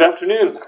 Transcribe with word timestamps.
Good 0.00 0.14
afternoon. 0.14 0.58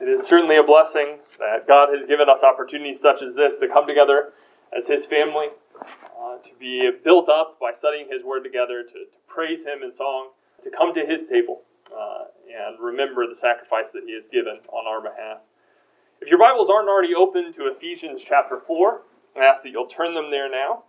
It 0.00 0.08
is 0.08 0.26
certainly 0.26 0.56
a 0.56 0.62
blessing 0.62 1.18
that 1.38 1.68
God 1.68 1.90
has 1.94 2.06
given 2.06 2.30
us 2.30 2.42
opportunities 2.42 2.98
such 2.98 3.20
as 3.20 3.34
this 3.34 3.56
to 3.56 3.68
come 3.68 3.86
together 3.86 4.32
as 4.74 4.88
His 4.88 5.04
family, 5.04 5.48
uh, 5.78 6.38
to 6.38 6.50
be 6.58 6.90
built 7.04 7.28
up 7.28 7.60
by 7.60 7.72
studying 7.72 8.08
His 8.10 8.24
Word 8.24 8.42
together, 8.42 8.84
to, 8.84 8.90
to 8.90 9.18
praise 9.28 9.64
Him 9.66 9.82
in 9.84 9.92
song, 9.92 10.30
to 10.64 10.70
come 10.70 10.94
to 10.94 11.04
His 11.04 11.26
table 11.26 11.60
uh, 11.94 12.24
and 12.48 12.80
remember 12.80 13.26
the 13.28 13.34
sacrifice 13.34 13.92
that 13.92 14.04
He 14.06 14.14
has 14.14 14.28
given 14.28 14.60
on 14.72 14.86
our 14.86 15.02
behalf. 15.02 15.40
If 16.22 16.30
your 16.30 16.38
Bibles 16.38 16.70
aren't 16.70 16.88
already 16.88 17.14
open 17.14 17.52
to 17.52 17.66
Ephesians 17.66 18.22
chapter 18.26 18.60
4, 18.66 19.02
I 19.36 19.40
ask 19.40 19.62
that 19.64 19.72
you'll 19.72 19.84
turn 19.84 20.14
them 20.14 20.30
there 20.30 20.50
now. 20.50 20.84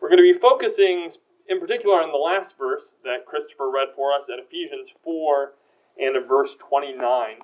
We're 0.00 0.08
going 0.08 0.26
to 0.26 0.32
be 0.32 0.36
focusing 0.36 1.08
in 1.48 1.60
particular 1.60 2.02
on 2.02 2.10
the 2.10 2.18
last 2.18 2.58
verse 2.58 2.96
that 3.04 3.26
Christopher 3.26 3.70
read 3.70 3.94
for 3.94 4.12
us 4.12 4.28
at 4.28 4.40
Ephesians 4.40 4.90
4 5.04 5.52
and 5.98 6.16
in 6.16 6.26
verse 6.26 6.56
29. 6.56 7.36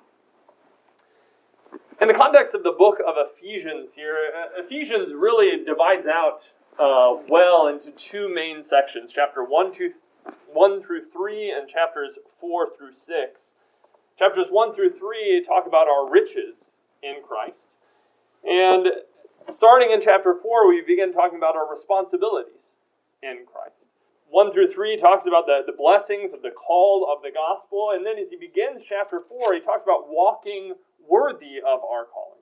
In 2.01 2.07
the 2.07 2.13
context 2.13 2.53
of 2.53 2.63
the 2.63 2.71
book 2.71 2.99
of 3.05 3.15
Ephesians 3.17 3.93
here, 3.93 4.17
Ephesians 4.57 5.13
really 5.13 5.63
divides 5.63 6.07
out 6.07 6.41
uh, 6.79 7.21
well 7.29 7.67
into 7.67 7.91
two 7.91 8.33
main 8.33 8.61
sections 8.61 9.11
chapter 9.13 9.43
1, 9.43 9.71
2, 9.71 9.91
1 10.51 10.83
through 10.83 11.05
3 11.11 11.51
and 11.51 11.69
chapters 11.69 12.17
4 12.41 12.75
through 12.77 12.93
6. 12.93 13.53
Chapters 14.19 14.47
1 14.49 14.75
through 14.75 14.91
3 14.97 15.45
talk 15.47 15.67
about 15.67 15.87
our 15.87 16.09
riches 16.09 16.73
in 17.01 17.15
Christ. 17.25 17.75
And 18.47 18.87
starting 19.49 19.91
in 19.91 20.01
chapter 20.01 20.35
4, 20.41 20.67
we 20.67 20.81
begin 20.81 21.13
talking 21.13 21.37
about 21.37 21.55
our 21.55 21.69
responsibilities 21.69 22.75
in 23.23 23.45
Christ. 23.51 23.84
1 24.29 24.51
through 24.51 24.67
3 24.67 24.97
talks 24.97 25.25
about 25.25 25.45
the, 25.45 25.61
the 25.65 25.77
blessings 25.77 26.33
of 26.33 26.41
the 26.41 26.51
call 26.51 27.07
of 27.11 27.21
the 27.21 27.31
gospel. 27.31 27.91
And 27.93 28.05
then 28.05 28.17
as 28.17 28.29
he 28.29 28.37
begins 28.37 28.81
chapter 28.87 29.21
4, 29.29 29.53
he 29.53 29.61
talks 29.61 29.83
about 29.83 30.09
walking 30.09 30.73
worthy 31.07 31.59
of 31.59 31.85
our 31.85 32.05
calling. 32.05 32.41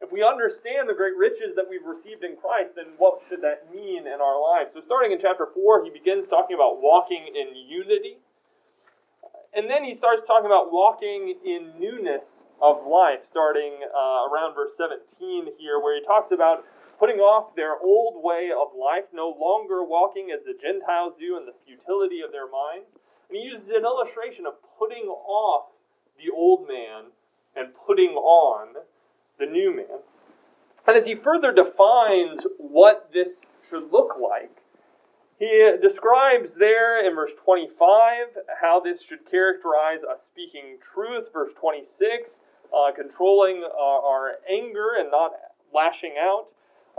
If 0.00 0.12
we 0.12 0.22
understand 0.22 0.88
the 0.88 0.94
great 0.94 1.16
riches 1.16 1.56
that 1.56 1.64
we've 1.68 1.84
received 1.84 2.22
in 2.22 2.36
Christ, 2.36 2.76
then 2.76 2.94
what 2.98 3.20
should 3.28 3.40
that 3.40 3.72
mean 3.74 4.06
in 4.06 4.20
our 4.20 4.36
lives? 4.36 4.72
So, 4.72 4.80
starting 4.80 5.10
in 5.10 5.18
chapter 5.18 5.48
4, 5.52 5.84
he 5.84 5.90
begins 5.90 6.28
talking 6.28 6.54
about 6.54 6.82
walking 6.82 7.24
in 7.32 7.56
unity. 7.56 8.20
And 9.56 9.70
then 9.70 9.84
he 9.84 9.94
starts 9.94 10.26
talking 10.26 10.46
about 10.46 10.70
walking 10.70 11.40
in 11.44 11.72
newness 11.80 12.44
of 12.60 12.84
life, 12.86 13.24
starting 13.24 13.80
uh, 13.88 14.28
around 14.28 14.54
verse 14.54 14.76
17 14.76 15.56
here, 15.58 15.80
where 15.80 15.96
he 15.98 16.04
talks 16.04 16.30
about 16.30 16.64
putting 16.98 17.16
off 17.16 17.54
their 17.54 17.78
old 17.78 18.22
way 18.22 18.50
of 18.50 18.68
life, 18.78 19.04
no 19.12 19.34
longer 19.38 19.84
walking 19.84 20.30
as 20.30 20.44
the 20.44 20.54
Gentiles 20.60 21.14
do 21.18 21.36
in 21.36 21.46
the 21.46 21.54
futility 21.66 22.20
of 22.20 22.32
their 22.32 22.48
minds. 22.48 22.88
And 23.28 23.36
he 23.36 23.44
uses 23.44 23.68
an 23.68 23.84
illustration 23.84 24.46
of 24.46 24.54
putting 24.78 25.04
off 25.04 25.72
the 26.16 26.32
old 26.34 26.66
man 26.66 27.12
and 27.54 27.74
putting 27.86 28.10
on 28.10 28.74
the 29.38 29.46
new 29.46 29.74
man. 29.74 30.00
And 30.86 30.96
as 30.96 31.06
he 31.06 31.14
further 31.14 31.52
defines 31.52 32.46
what 32.58 33.10
this 33.12 33.50
should 33.68 33.92
look 33.92 34.16
like, 34.20 34.62
he 35.38 35.70
describes 35.82 36.54
there 36.54 37.06
in 37.06 37.14
verse 37.14 37.32
25 37.44 38.28
how 38.60 38.80
this 38.80 39.02
should 39.02 39.30
characterize 39.30 40.00
us 40.02 40.24
speaking 40.24 40.78
truth. 40.80 41.28
Verse 41.32 41.52
26, 41.60 42.40
uh, 42.72 42.92
controlling 42.92 43.62
uh, 43.64 43.78
our 43.78 44.36
anger 44.50 44.92
and 44.98 45.10
not 45.10 45.32
lashing 45.74 46.14
out 46.18 46.46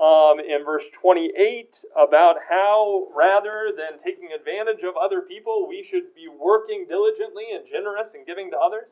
um, 0.02 0.40
in 0.40 0.64
verse 0.64 0.86
28 1.02 1.78
about 1.98 2.36
how, 2.50 3.08
rather 3.16 3.74
than 3.76 3.98
taking 4.04 4.30
advantage 4.32 4.84
of 4.84 4.96
other 4.96 5.22
people, 5.22 5.66
we 5.68 5.84
should 5.84 6.14
be 6.14 6.28
working 6.28 6.86
diligently 6.88 7.46
and 7.54 7.66
generous 7.68 8.14
and 8.14 8.26
giving 8.26 8.52
to 8.52 8.58
others. 8.58 8.90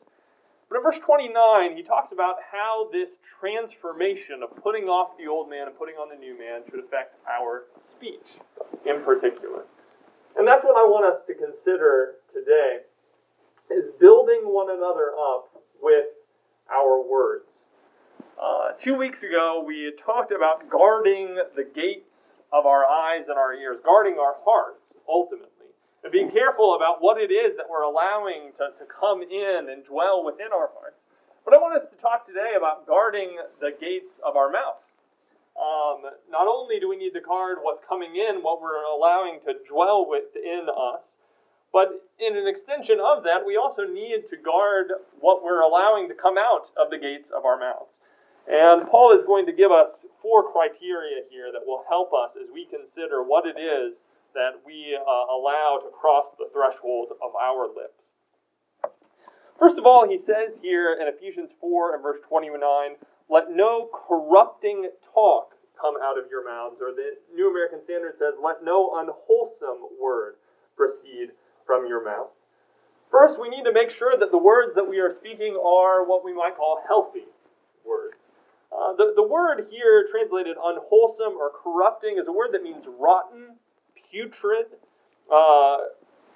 But 0.68 0.78
in 0.78 0.82
verse 0.82 0.98
29, 0.98 1.76
he 1.76 1.82
talks 1.82 2.10
about 2.10 2.36
how 2.50 2.88
this 2.90 3.18
transformation 3.38 4.42
of 4.42 4.50
putting 4.62 4.88
off 4.88 5.16
the 5.16 5.28
old 5.28 5.48
man 5.48 5.68
and 5.68 5.78
putting 5.78 5.94
on 5.94 6.08
the 6.08 6.16
new 6.16 6.36
man 6.36 6.62
should 6.68 6.80
affect 6.80 7.14
our 7.30 7.66
speech 7.80 8.38
in 8.84 9.02
particular. 9.04 9.62
And 10.36 10.46
that's 10.46 10.64
what 10.64 10.76
I 10.76 10.82
want 10.82 11.06
us 11.06 11.24
to 11.26 11.34
consider 11.34 12.16
today 12.34 12.80
is 13.70 13.90
building 14.00 14.42
one 14.42 14.70
another 14.70 15.12
up 15.14 15.62
with 15.80 16.06
our 16.70 17.02
words. 17.02 17.65
Uh, 18.36 18.72
two 18.78 18.94
weeks 18.94 19.22
ago, 19.22 19.64
we 19.66 19.90
talked 19.96 20.30
about 20.30 20.68
guarding 20.68 21.36
the 21.56 21.64
gates 21.64 22.34
of 22.52 22.66
our 22.66 22.84
eyes 22.84 23.24
and 23.28 23.38
our 23.38 23.54
ears, 23.54 23.78
guarding 23.82 24.18
our 24.20 24.36
hearts, 24.44 24.94
ultimately, 25.08 25.72
and 26.04 26.12
being 26.12 26.30
careful 26.30 26.76
about 26.76 27.00
what 27.00 27.16
it 27.18 27.32
is 27.32 27.56
that 27.56 27.64
we're 27.68 27.82
allowing 27.82 28.52
to, 28.52 28.68
to 28.76 28.84
come 28.84 29.22
in 29.22 29.68
and 29.70 29.86
dwell 29.86 30.22
within 30.22 30.48
our 30.52 30.68
hearts. 30.76 31.00
But 31.46 31.54
I 31.54 31.56
want 31.56 31.80
us 31.80 31.88
to 31.88 31.96
talk 31.96 32.26
today 32.26 32.52
about 32.58 32.86
guarding 32.86 33.38
the 33.58 33.70
gates 33.80 34.20
of 34.22 34.36
our 34.36 34.50
mouth. 34.50 34.84
Um, 35.56 36.04
not 36.30 36.46
only 36.46 36.78
do 36.78 36.90
we 36.90 36.98
need 36.98 37.14
to 37.14 37.22
guard 37.22 37.58
what's 37.62 37.82
coming 37.88 38.16
in, 38.16 38.42
what 38.42 38.60
we're 38.60 38.84
allowing 38.84 39.40
to 39.46 39.54
dwell 39.66 40.04
within 40.04 40.68
us, 40.68 41.00
but 41.72 42.04
in 42.20 42.36
an 42.36 42.46
extension 42.46 42.98
of 43.00 43.24
that, 43.24 43.46
we 43.46 43.56
also 43.56 43.84
need 43.84 44.26
to 44.28 44.36
guard 44.36 44.92
what 45.20 45.42
we're 45.42 45.62
allowing 45.62 46.08
to 46.08 46.14
come 46.14 46.36
out 46.36 46.70
of 46.76 46.90
the 46.90 46.98
gates 46.98 47.30
of 47.30 47.46
our 47.46 47.58
mouths. 47.58 48.00
And 48.48 48.86
Paul 48.88 49.12
is 49.12 49.22
going 49.24 49.46
to 49.46 49.52
give 49.52 49.72
us 49.72 49.90
four 50.22 50.52
criteria 50.52 51.22
here 51.30 51.50
that 51.52 51.66
will 51.66 51.84
help 51.88 52.12
us 52.12 52.36
as 52.40 52.48
we 52.52 52.66
consider 52.66 53.22
what 53.22 53.44
it 53.46 53.58
is 53.58 54.02
that 54.34 54.60
we 54.64 54.94
uh, 54.94 55.34
allow 55.34 55.80
to 55.82 55.90
cross 55.90 56.32
the 56.38 56.48
threshold 56.52 57.08
of 57.22 57.34
our 57.34 57.66
lips. 57.66 58.12
First 59.58 59.78
of 59.78 59.86
all, 59.86 60.06
he 60.06 60.18
says 60.18 60.60
here 60.60 60.98
in 61.00 61.08
Ephesians 61.08 61.50
4 61.60 61.94
and 61.94 62.02
verse 62.02 62.20
29, 62.28 62.60
let 63.28 63.50
no 63.50 63.88
corrupting 64.06 64.90
talk 65.14 65.54
come 65.80 65.94
out 66.02 66.18
of 66.18 66.30
your 66.30 66.44
mouths. 66.44 66.76
Or 66.80 66.92
the 66.92 67.16
New 67.34 67.50
American 67.50 67.82
Standard 67.82 68.14
says, 68.18 68.34
let 68.42 68.62
no 68.62 69.00
unwholesome 69.00 69.96
word 70.00 70.34
proceed 70.76 71.30
from 71.64 71.86
your 71.86 72.04
mouth. 72.04 72.28
First, 73.10 73.40
we 73.40 73.48
need 73.48 73.64
to 73.64 73.72
make 73.72 73.90
sure 73.90 74.16
that 74.18 74.30
the 74.30 74.38
words 74.38 74.74
that 74.74 74.88
we 74.88 74.98
are 74.98 75.10
speaking 75.10 75.56
are 75.56 76.04
what 76.04 76.24
we 76.24 76.34
might 76.34 76.56
call 76.56 76.82
healthy 76.86 77.24
words. 77.84 78.25
Uh, 78.72 78.94
the, 78.96 79.12
the 79.16 79.22
word 79.22 79.66
here 79.70 80.06
translated 80.10 80.56
unwholesome 80.62 81.34
or 81.38 81.50
corrupting 81.50 82.18
is 82.18 82.28
a 82.28 82.32
word 82.32 82.50
that 82.52 82.62
means 82.62 82.84
rotten, 82.98 83.56
putrid, 84.10 84.66
uh, 85.32 85.76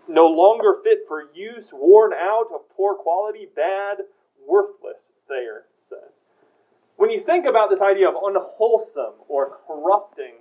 no 0.09 0.27
longer 0.27 0.79
fit 0.83 1.01
for 1.07 1.25
use, 1.35 1.71
worn 1.73 2.13
out, 2.13 2.47
of 2.55 2.61
poor 2.77 2.95
quality, 2.95 3.49
bad, 3.55 3.99
worthless, 4.47 4.99
Thayer 5.29 5.67
says. 5.89 6.11
When 6.97 7.11
you 7.11 7.21
think 7.21 7.47
about 7.47 7.71
this 7.71 7.81
idea 7.81 8.09
of 8.09 8.15
unwholesome 8.23 9.15
or 9.29 9.59
corrupting 9.67 10.35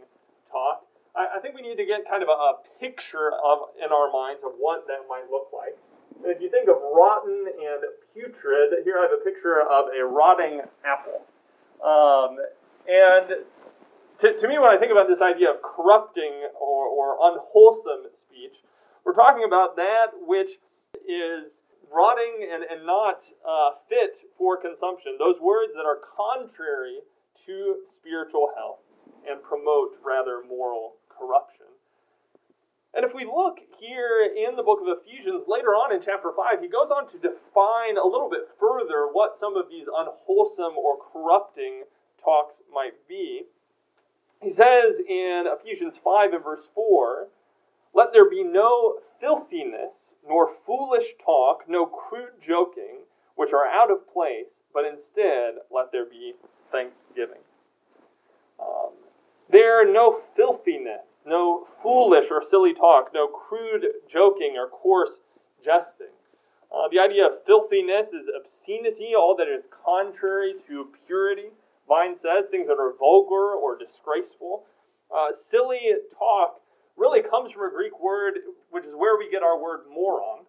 talk, 0.52 0.86
I, 1.16 1.38
I 1.38 1.40
think 1.42 1.56
we 1.56 1.62
need 1.62 1.78
to 1.78 1.86
get 1.86 2.08
kind 2.10 2.24
of 2.24 2.30
a, 2.30 2.32
a 2.32 2.54
picture 2.80 3.32
of 3.44 3.70
in 3.78 3.92
our 3.92 4.12
minds 4.12 4.44
of 4.44 4.52
what 4.58 4.88
that 4.88 5.06
might 5.08 5.30
look 5.30 5.50
like. 5.54 5.78
If 6.26 6.42
you 6.42 6.50
think 6.50 6.68
of 6.68 6.76
rotten 6.94 7.46
and 7.48 7.84
putrid, 8.14 8.84
here 8.84 8.98
I 9.00 9.04
have 9.04 9.16
a 9.20 9.24
picture 9.24 9.62
of 9.62 9.88
a 9.96 10.04
rotting 10.04 10.62
apple. 10.84 11.24
Um, 11.80 12.38
and 12.88 13.46
to, 14.20 14.28
to, 14.36 14.48
me, 14.48 14.60
when 14.60 14.70
I 14.70 14.78
think 14.78 14.92
about 14.92 15.08
this 15.08 15.22
idea 15.22 15.50
of 15.50 15.64
corrupting 15.64 16.52
or, 16.60 16.88
or 16.88 17.18
unwholesome 17.22 18.12
speech, 18.14 18.60
we're 19.06 19.16
talking 19.16 19.44
about 19.48 19.76
that 19.78 20.12
which 20.28 20.60
is 21.08 21.62
rotting 21.88 22.46
and, 22.52 22.64
and 22.64 22.86
not 22.86 23.24
uh, 23.48 23.80
fit 23.88 24.20
for 24.38 24.60
consumption. 24.60 25.16
Those 25.18 25.40
words 25.42 25.74
that 25.74 25.88
are 25.88 26.04
contrary 26.04 27.00
to 27.46 27.82
spiritual 27.88 28.52
health 28.56 28.84
and 29.28 29.42
promote 29.42 29.96
rather 30.04 30.44
moral 30.48 31.00
corruption. 31.08 31.69
And 32.96 33.06
if 33.06 33.14
we 33.14 33.24
look 33.26 33.60
here 33.80 34.26
in 34.26 34.56
the 34.56 34.64
book 34.64 34.80
of 34.82 34.88
Ephesians, 34.88 35.46
later 35.48 35.70
on 35.78 35.94
in 35.94 36.02
chapter 36.02 36.32
5, 36.36 36.60
he 36.62 36.68
goes 36.68 36.90
on 36.90 37.08
to 37.10 37.18
define 37.18 37.98
a 37.98 38.06
little 38.06 38.30
bit 38.30 38.50
further 38.60 39.08
what 39.12 39.36
some 39.36 39.56
of 39.56 39.70
these 39.70 39.86
unwholesome 39.88 40.78
or 40.78 40.98
corrupting 40.98 41.84
talks 42.24 42.62
might 42.74 43.08
be. 43.08 43.44
He 44.42 44.50
says 44.50 45.00
in 45.00 45.46
Ephesians 45.46 46.00
5 46.04 46.34
and 46.34 46.44
verse 46.44 46.68
4 46.74 47.28
Let 47.94 48.12
there 48.12 48.30
be 48.30 48.44
no 48.44 49.00
filthiness, 49.20 50.14
nor 50.28 50.56
foolish 50.66 51.14
talk, 51.24 51.66
no 51.68 51.86
crude 51.86 52.42
joking, 52.42 53.02
which 53.36 53.54
are 53.54 53.68
out 53.68 53.92
of 53.92 54.12
place, 54.12 54.48
but 54.74 54.86
instead 54.86 55.56
let 55.72 55.92
there 55.92 56.06
be 56.06 56.34
thanksgiving. 56.72 57.42
There 59.50 59.92
no 59.92 60.22
filthiness 60.36 61.10
no 61.30 61.68
foolish 61.82 62.26
or 62.32 62.44
silly 62.44 62.74
talk, 62.74 63.12
no 63.14 63.28
crude 63.28 63.86
joking 64.10 64.56
or 64.58 64.68
coarse 64.68 65.20
jesting. 65.64 66.08
Uh, 66.74 66.88
the 66.92 67.00
idea 67.00 67.26
of 67.26 67.44
filthiness 67.46 68.10
is 68.10 68.28
obscenity, 68.36 69.14
all 69.16 69.36
that 69.38 69.48
is 69.48 69.66
contrary 69.86 70.54
to 70.68 70.88
purity. 71.08 71.50
Vine 71.88 72.16
says 72.16 72.46
things 72.52 72.68
that 72.68 72.78
are 72.78 72.94
vulgar 72.98 73.56
or 73.56 73.78
disgraceful. 73.78 74.64
Uh, 75.16 75.34
silly 75.34 75.90
talk 76.18 76.62
really 76.98 77.22
comes 77.22 77.52
from 77.52 77.64
a 77.64 77.72
Greek 77.72 78.00
word, 78.00 78.36
which 78.70 78.86
is 78.86 78.94
where 78.96 79.18
we 79.18 79.32
get 79.32 79.42
our 79.42 79.58
word 79.58 79.82
moron. 79.92 80.46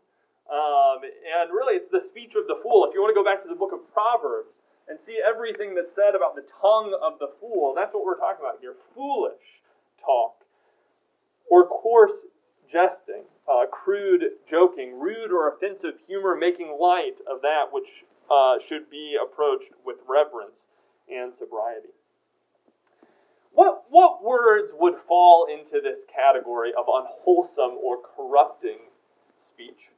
Um, 0.51 1.01
and 1.05 1.51
really, 1.53 1.77
it's 1.77 1.91
the 1.91 2.01
speech 2.05 2.35
of 2.35 2.47
the 2.49 2.59
fool. 2.63 2.85
If 2.85 2.93
you 2.93 3.01
want 3.01 3.15
to 3.15 3.19
go 3.19 3.25
back 3.25 3.41
to 3.43 3.49
the 3.49 3.55
book 3.55 3.73
of 3.73 3.81
Proverbs 3.95 4.51
and 4.91 5.01
see 5.01 5.21
everything 5.25 5.75
that's 5.75 5.95
said 5.95 6.17
about 6.17 6.35
the 6.35 6.45
tongue 6.61 6.99
of 7.01 7.21
the 7.21 7.31
fool, 7.41 7.73
that's 7.77 7.95
what 7.95 8.05
we're 8.05 8.19
talking 8.19 8.45
about 8.45 8.59
here. 8.61 8.75
Foolish 8.95 9.63
talk. 10.05 10.35
Or 11.49 11.67
coarse 11.67 12.27
jesting, 12.71 13.23
uh, 13.49 13.67
crude 13.71 14.25
joking, 14.49 14.99
rude 14.99 15.31
or 15.31 15.49
offensive 15.49 15.95
humor, 16.07 16.37
making 16.37 16.77
light 16.79 17.19
of 17.31 17.41
that 17.43 17.67
which 17.73 18.05
uh, 18.31 18.59
should 18.59 18.91
be 18.91 19.17
approached 19.21 19.73
with 19.85 19.97
reverence 20.09 20.67
and 21.09 21.33
sobriety. 21.35 21.89
What, 23.53 23.85
what 23.91 24.23
words 24.23 24.73
would 24.75 24.97
fall 24.97 25.47
into 25.47 25.81
this 25.81 26.01
category 26.13 26.71
of 26.77 26.87
unwholesome 26.89 27.79
or 27.83 27.99
corrupting 28.17 28.79
speech? 29.37 29.91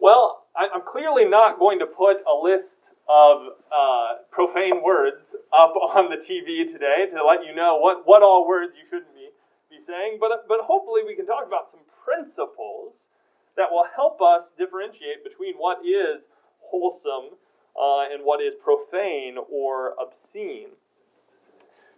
Well, 0.00 0.44
I, 0.56 0.68
am 0.74 0.82
clearly 0.82 1.24
not 1.24 1.58
going 1.58 1.80
to 1.80 1.86
put 1.86 2.18
a 2.18 2.34
list 2.34 2.93
of 3.08 3.52
uh, 3.70 4.24
profane 4.30 4.82
words 4.82 5.34
up 5.52 5.74
on 5.96 6.10
the 6.10 6.16
TV 6.16 6.66
today 6.66 7.06
to 7.12 7.24
let 7.24 7.44
you 7.44 7.54
know 7.54 7.78
what, 7.78 8.02
what 8.06 8.22
all 8.22 8.46
words 8.46 8.72
you 8.76 8.84
shouldn't 8.88 9.14
be, 9.14 9.28
be 9.70 9.82
saying, 9.84 10.18
but, 10.20 10.46
but 10.48 10.60
hopefully 10.62 11.02
we 11.06 11.14
can 11.14 11.26
talk 11.26 11.46
about 11.46 11.70
some 11.70 11.80
principles 12.04 13.08
that 13.56 13.68
will 13.70 13.86
help 13.94 14.20
us 14.20 14.52
differentiate 14.56 15.22
between 15.22 15.54
what 15.56 15.78
is 15.84 16.28
wholesome 16.60 17.36
uh, 17.80 18.12
and 18.12 18.24
what 18.24 18.40
is 18.40 18.54
profane 18.62 19.36
or 19.50 19.94
obscene. 20.00 20.68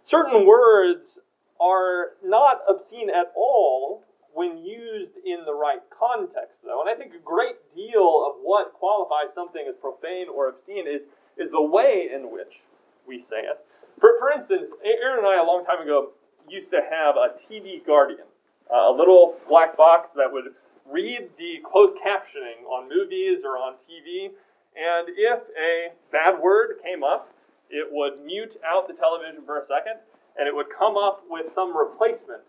Certain 0.03 0.45
words 0.45 1.19
are 1.59 2.11
not 2.23 2.61
obscene 2.69 3.09
at 3.09 3.31
all 3.35 4.03
when 4.37 4.55
used 4.59 5.17
in 5.25 5.41
the 5.45 5.53
right 5.53 5.81
context, 5.89 6.61
though. 6.63 6.79
And 6.79 6.87
I 6.87 6.93
think 6.93 7.11
a 7.15 7.23
great 7.25 7.57
deal 7.73 8.21
of 8.21 8.37
what 8.43 8.71
qualifies 8.73 9.33
something 9.33 9.65
as 9.67 9.73
profane 9.81 10.27
or 10.29 10.49
obscene 10.49 10.85
is, 10.85 11.01
is 11.39 11.49
the 11.49 11.61
way 11.61 12.09
in 12.13 12.29
which 12.31 12.61
we 13.07 13.19
say 13.19 13.41
it. 13.41 13.65
For, 13.99 14.11
for 14.19 14.29
instance, 14.29 14.69
Erin 14.85 15.25
and 15.25 15.27
I, 15.27 15.41
a 15.41 15.43
long 15.43 15.65
time 15.65 15.81
ago, 15.81 16.09
used 16.47 16.69
to 16.69 16.81
have 16.87 17.15
a 17.15 17.33
TV 17.49 17.83
Guardian, 17.83 18.29
uh, 18.71 18.93
a 18.93 18.95
little 18.95 19.37
black 19.49 19.75
box 19.75 20.11
that 20.11 20.31
would 20.31 20.53
read 20.85 21.29
the 21.39 21.57
closed 21.65 21.95
captioning 21.97 22.61
on 22.69 22.87
movies 22.87 23.39
or 23.43 23.57
on 23.57 23.73
TV. 23.89 24.29
And 24.77 25.09
if 25.17 25.41
a 25.57 25.89
bad 26.11 26.39
word 26.39 26.75
came 26.83 27.03
up, 27.03 27.33
it 27.71 27.87
would 27.89 28.23
mute 28.23 28.55
out 28.63 28.87
the 28.87 28.93
television 28.93 29.41
for 29.47 29.57
a 29.57 29.65
second, 29.65 29.97
and 30.37 30.47
it 30.47 30.53
would 30.53 30.67
come 30.69 30.95
up 30.95 31.23
with 31.27 31.51
some 31.51 31.75
replacement 31.75 32.43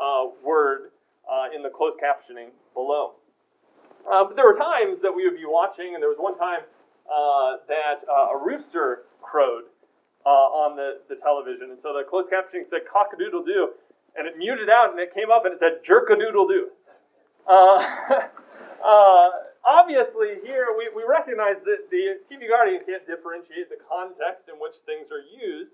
uh, 0.00 0.30
word 0.44 0.92
uh, 1.30 1.54
in 1.54 1.62
the 1.62 1.70
closed 1.70 1.98
captioning 1.98 2.50
below. 2.74 3.12
Uh, 4.10 4.24
but 4.24 4.36
there 4.36 4.44
were 4.44 4.58
times 4.58 5.00
that 5.02 5.12
we 5.12 5.24
would 5.24 5.36
be 5.36 5.46
watching, 5.46 5.94
and 5.94 6.02
there 6.02 6.10
was 6.10 6.18
one 6.18 6.36
time 6.36 6.60
uh, 7.06 7.56
that 7.68 8.02
uh, 8.10 8.34
a 8.34 8.44
rooster 8.44 9.04
crowed 9.22 9.64
uh, 10.26 10.28
on 10.28 10.76
the, 10.76 11.00
the 11.08 11.16
television, 11.16 11.70
and 11.70 11.78
so 11.82 11.92
the 11.92 12.02
closed 12.08 12.30
captioning 12.30 12.68
said 12.68 12.80
cock-a-doodle 12.90 13.44
doo, 13.44 13.70
and 14.16 14.26
it 14.26 14.36
muted 14.38 14.68
out, 14.68 14.90
and 14.90 14.98
it 14.98 15.14
came 15.14 15.30
up 15.30 15.44
and 15.44 15.54
it 15.54 15.58
said 15.58 15.82
jerk-a-doodle 15.84 16.48
doo. 16.48 16.68
obviously, 19.64 20.38
here 20.42 20.74
we, 20.76 20.90
we 20.94 21.02
recognize 21.06 21.56
that 21.64 21.90
the 21.90 22.18
TV 22.30 22.48
Guardian 22.48 22.82
can't 22.86 23.06
differentiate 23.06 23.70
the 23.70 23.78
context 23.86 24.48
in 24.48 24.58
which 24.58 24.76
things 24.86 25.10
are 25.10 25.22
used, 25.22 25.70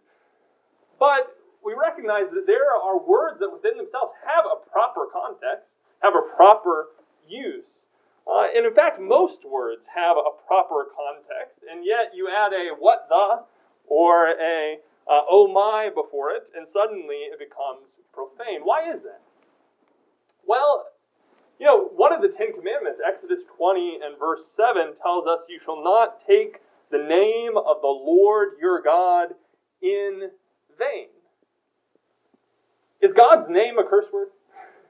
but 0.98 1.36
we 1.64 1.74
recognize 1.74 2.30
that 2.32 2.46
there 2.46 2.70
are 2.70 2.98
words 2.98 3.38
that 3.40 3.50
within 3.50 3.76
themselves 3.76 4.12
have 4.24 4.44
a 4.46 4.58
proper 4.70 5.06
context, 5.12 5.78
have 6.02 6.14
a 6.14 6.24
proper 6.36 6.88
use. 7.26 7.86
Uh, 8.26 8.46
and 8.54 8.66
in 8.66 8.74
fact, 8.74 9.00
most 9.00 9.44
words 9.44 9.86
have 9.94 10.16
a 10.16 10.36
proper 10.46 10.86
context, 10.92 11.60
and 11.70 11.84
yet 11.84 12.12
you 12.14 12.28
add 12.28 12.52
a 12.52 12.76
what 12.78 13.06
the 13.08 13.44
or 13.86 14.28
a 14.28 14.76
uh, 15.08 15.24
oh 15.30 15.48
my 15.48 15.88
before 15.88 16.30
it, 16.30 16.48
and 16.54 16.68
suddenly 16.68 17.32
it 17.32 17.38
becomes 17.38 17.98
profane. 18.12 18.60
Why 18.62 18.92
is 18.92 19.02
that? 19.02 19.22
Well, 20.46 20.84
you 21.58 21.66
know, 21.66 21.88
one 21.96 22.12
of 22.12 22.22
the 22.22 22.28
Ten 22.28 22.52
Commandments, 22.52 23.00
Exodus 23.06 23.40
20 23.56 24.00
and 24.04 24.18
verse 24.18 24.46
7, 24.54 24.94
tells 25.02 25.26
us, 25.26 25.44
You 25.48 25.58
shall 25.58 25.82
not 25.82 26.24
take 26.26 26.60
the 26.90 26.98
name 26.98 27.56
of 27.56 27.80
the 27.80 27.88
Lord 27.88 28.50
your 28.60 28.82
God 28.82 29.30
in 29.82 30.30
vain. 30.78 31.08
Is 33.00 33.12
God's 33.12 33.48
name 33.48 33.78
a 33.78 33.84
curse 33.84 34.06
word? 34.12 34.28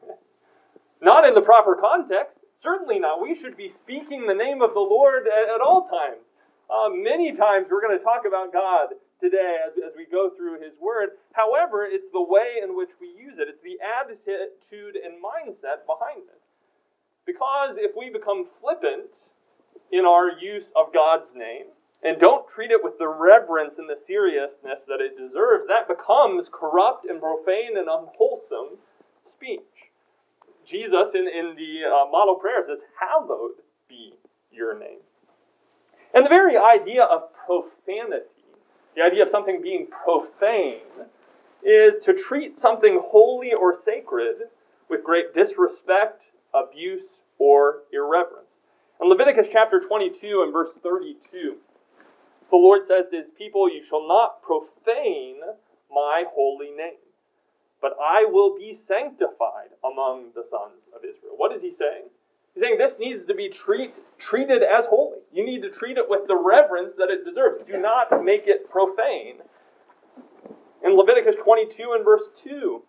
not 1.02 1.26
in 1.26 1.34
the 1.34 1.42
proper 1.42 1.76
context. 1.76 2.38
Certainly 2.56 2.98
not. 2.98 3.22
We 3.22 3.34
should 3.34 3.56
be 3.56 3.68
speaking 3.68 4.26
the 4.26 4.34
name 4.34 4.62
of 4.62 4.74
the 4.74 4.80
Lord 4.80 5.26
at, 5.26 5.54
at 5.54 5.60
all 5.60 5.88
times. 5.88 6.24
Uh, 6.68 6.88
many 6.90 7.32
times 7.32 7.68
we're 7.70 7.80
going 7.80 7.96
to 7.96 8.04
talk 8.04 8.24
about 8.26 8.52
God 8.52 8.88
today 9.20 9.56
as, 9.66 9.74
as 9.78 9.96
we 9.96 10.06
go 10.06 10.30
through 10.36 10.60
His 10.60 10.74
Word. 10.80 11.10
However, 11.32 11.84
it's 11.84 12.10
the 12.10 12.22
way 12.22 12.60
in 12.62 12.76
which 12.76 12.90
we 13.00 13.08
use 13.08 13.38
it, 13.38 13.48
it's 13.48 13.62
the 13.62 13.78
attitude 13.80 14.96
and 14.96 15.22
mindset 15.22 15.86
behind 15.86 16.28
it. 16.28 16.40
Because 17.26 17.76
if 17.76 17.92
we 17.96 18.10
become 18.10 18.46
flippant 18.60 19.12
in 19.92 20.04
our 20.04 20.30
use 20.40 20.72
of 20.76 20.92
God's 20.92 21.32
name, 21.34 21.66
and 22.02 22.18
don't 22.18 22.48
treat 22.48 22.70
it 22.70 22.82
with 22.82 22.98
the 22.98 23.08
reverence 23.08 23.78
and 23.78 23.88
the 23.88 24.00
seriousness 24.00 24.84
that 24.86 25.00
it 25.00 25.18
deserves, 25.18 25.66
that 25.66 25.88
becomes 25.88 26.48
corrupt 26.52 27.04
and 27.04 27.20
profane 27.20 27.76
and 27.76 27.88
unwholesome 27.88 28.78
speech. 29.22 29.60
Jesus 30.64 31.14
in, 31.14 31.26
in 31.28 31.56
the 31.56 31.80
uh, 31.86 32.10
model 32.10 32.36
prayer 32.36 32.64
says, 32.66 32.80
Hallowed 33.00 33.62
be 33.88 34.14
your 34.52 34.78
name. 34.78 34.98
And 36.14 36.24
the 36.24 36.30
very 36.30 36.56
idea 36.56 37.04
of 37.04 37.32
profanity, 37.34 38.26
the 38.94 39.02
idea 39.02 39.22
of 39.22 39.30
something 39.30 39.60
being 39.62 39.86
profane, 39.86 41.06
is 41.62 41.96
to 42.04 42.12
treat 42.14 42.56
something 42.56 43.00
holy 43.04 43.52
or 43.54 43.76
sacred 43.76 44.36
with 44.88 45.04
great 45.04 45.34
disrespect, 45.34 46.26
abuse, 46.54 47.20
or 47.38 47.82
irreverence. 47.92 48.60
In 49.00 49.08
Leviticus 49.08 49.48
chapter 49.50 49.80
22 49.80 50.42
and 50.44 50.52
verse 50.52 50.70
32, 50.82 51.56
the 52.50 52.56
Lord 52.56 52.86
says 52.86 53.06
to 53.10 53.16
his 53.16 53.28
people, 53.36 53.68
You 53.68 53.82
shall 53.82 54.06
not 54.06 54.42
profane 54.42 55.40
my 55.90 56.24
holy 56.34 56.70
name, 56.70 56.98
but 57.80 57.96
I 58.02 58.24
will 58.24 58.56
be 58.56 58.74
sanctified 58.74 59.70
among 59.84 60.32
the 60.34 60.44
sons 60.50 60.82
of 60.94 61.04
Israel. 61.04 61.34
What 61.36 61.54
is 61.54 61.62
he 61.62 61.72
saying? 61.74 62.04
He's 62.54 62.62
saying 62.62 62.78
this 62.78 62.98
needs 62.98 63.26
to 63.26 63.34
be 63.34 63.48
treat, 63.48 64.00
treated 64.18 64.62
as 64.62 64.86
holy. 64.86 65.18
You 65.32 65.44
need 65.44 65.62
to 65.62 65.70
treat 65.70 65.98
it 65.98 66.08
with 66.08 66.26
the 66.26 66.36
reverence 66.36 66.96
that 66.96 67.10
it 67.10 67.24
deserves. 67.24 67.58
Do 67.66 67.78
not 67.78 68.24
make 68.24 68.46
it 68.46 68.70
profane. 68.70 69.36
In 70.84 70.96
Leviticus 70.96 71.36
22 71.36 71.92
and 71.92 72.04
verse 72.04 72.30
2, 72.42 72.82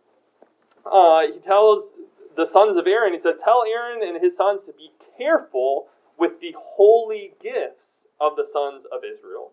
uh, 0.85 1.21
he 1.33 1.39
tells 1.39 1.93
the 2.35 2.45
sons 2.45 2.77
of 2.77 2.87
Aaron, 2.87 3.13
he 3.13 3.19
says, 3.19 3.35
Tell 3.43 3.63
Aaron 3.67 4.01
and 4.03 4.21
his 4.23 4.37
sons 4.37 4.65
to 4.65 4.73
be 4.73 4.91
careful 5.17 5.87
with 6.17 6.39
the 6.39 6.55
holy 6.57 7.33
gifts 7.41 7.98
of 8.19 8.35
the 8.35 8.45
sons 8.45 8.85
of 8.91 9.01
Israel, 9.03 9.51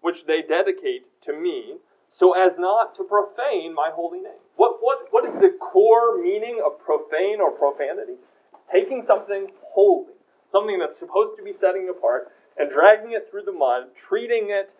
which 0.00 0.26
they 0.26 0.42
dedicate 0.42 1.06
to 1.22 1.32
me, 1.32 1.76
so 2.08 2.32
as 2.32 2.56
not 2.58 2.94
to 2.94 3.04
profane 3.04 3.74
my 3.74 3.90
holy 3.92 4.20
name. 4.20 4.40
What, 4.56 4.78
what, 4.80 5.06
what 5.10 5.24
is 5.24 5.32
the 5.40 5.56
core 5.60 6.20
meaning 6.20 6.60
of 6.64 6.78
profane 6.78 7.40
or 7.40 7.50
profanity? 7.50 8.14
It's 8.54 8.64
taking 8.72 9.02
something 9.02 9.48
holy, 9.62 10.14
something 10.50 10.78
that's 10.78 10.98
supposed 10.98 11.36
to 11.36 11.42
be 11.42 11.52
setting 11.52 11.88
apart, 11.88 12.32
and 12.56 12.70
dragging 12.70 13.12
it 13.12 13.28
through 13.30 13.42
the 13.42 13.52
mud, 13.52 13.94
treating 13.94 14.48
it 14.50 14.70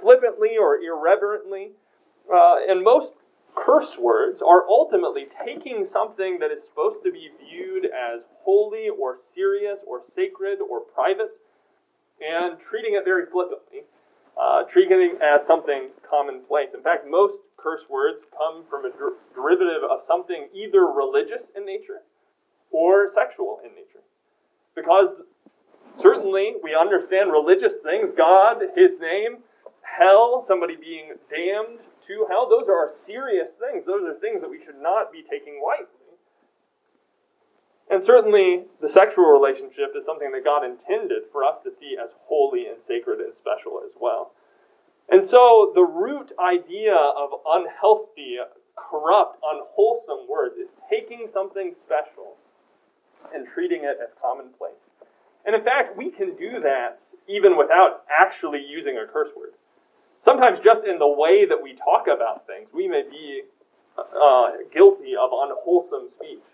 flippantly 0.00 0.56
or 0.58 0.78
irreverently. 0.78 1.70
Uh, 2.32 2.56
and 2.68 2.82
most 2.82 3.14
curse 3.54 3.96
words 3.98 4.42
are 4.42 4.68
ultimately 4.68 5.26
taking 5.44 5.84
something 5.84 6.38
that 6.38 6.50
is 6.50 6.62
supposed 6.64 7.02
to 7.02 7.10
be 7.10 7.30
viewed 7.44 7.86
as 7.86 8.20
holy 8.42 8.88
or 8.88 9.18
serious 9.18 9.80
or 9.86 10.02
sacred 10.14 10.58
or 10.60 10.80
private 10.80 11.30
and 12.20 12.58
treating 12.58 12.94
it 12.94 13.04
very 13.04 13.26
flippantly, 13.26 13.84
uh, 14.40 14.64
treating 14.64 14.92
it 14.92 15.20
as 15.22 15.46
something 15.46 15.90
commonplace. 16.08 16.68
In 16.74 16.82
fact, 16.82 17.06
most 17.06 17.42
curse 17.56 17.86
words 17.88 18.24
come 18.36 18.64
from 18.68 18.84
a 18.84 18.90
der- 18.90 19.16
derivative 19.34 19.82
of 19.88 20.02
something 20.02 20.48
either 20.54 20.86
religious 20.86 21.50
in 21.56 21.64
nature 21.64 22.02
or 22.70 23.08
sexual 23.08 23.60
in 23.64 23.70
nature. 23.74 24.02
Because 24.74 25.20
certainly 25.94 26.54
we 26.62 26.74
understand 26.74 27.32
religious 27.32 27.78
things, 27.78 28.10
God, 28.16 28.62
His 28.74 28.98
name, 28.98 29.38
hell, 29.82 30.42
somebody 30.42 30.76
being 30.76 31.14
damned 31.30 31.80
to 32.06 32.26
hell, 32.28 32.48
those 32.48 32.68
are 32.68 32.88
serious 32.88 33.56
things. 33.56 33.86
Those 33.86 34.04
are 34.04 34.14
things 34.14 34.40
that 34.40 34.50
we 34.50 34.62
should 34.62 34.80
not 34.80 35.12
be 35.12 35.22
taking 35.28 35.60
lightly. 35.64 35.95
And 37.96 38.04
certainly, 38.04 38.64
the 38.82 38.90
sexual 38.90 39.24
relationship 39.24 39.94
is 39.96 40.04
something 40.04 40.30
that 40.32 40.44
God 40.44 40.66
intended 40.66 41.22
for 41.32 41.42
us 41.42 41.56
to 41.64 41.72
see 41.72 41.96
as 41.96 42.10
holy 42.26 42.66
and 42.66 42.76
sacred 42.78 43.20
and 43.20 43.34
special 43.34 43.80
as 43.82 43.92
well. 43.98 44.32
And 45.08 45.24
so, 45.24 45.72
the 45.74 45.82
root 45.82 46.30
idea 46.38 46.94
of 46.94 47.30
unhealthy, 47.48 48.36
corrupt, 48.76 49.38
unwholesome 49.42 50.28
words 50.28 50.58
is 50.58 50.68
taking 50.90 51.26
something 51.26 51.74
special 51.86 52.36
and 53.34 53.48
treating 53.48 53.84
it 53.84 53.96
as 54.02 54.10
commonplace. 54.20 54.90
And 55.46 55.56
in 55.56 55.64
fact, 55.64 55.96
we 55.96 56.10
can 56.10 56.36
do 56.36 56.60
that 56.60 57.00
even 57.26 57.56
without 57.56 58.02
actually 58.10 58.62
using 58.62 58.98
a 58.98 59.10
curse 59.10 59.30
word. 59.34 59.54
Sometimes, 60.20 60.60
just 60.60 60.84
in 60.84 60.98
the 60.98 61.08
way 61.08 61.46
that 61.46 61.62
we 61.62 61.72
talk 61.72 62.08
about 62.14 62.46
things, 62.46 62.68
we 62.74 62.88
may 62.88 63.04
be 63.10 63.44
uh, 63.96 64.50
guilty 64.70 65.14
of 65.16 65.30
unwholesome 65.32 66.10
speech 66.10 66.44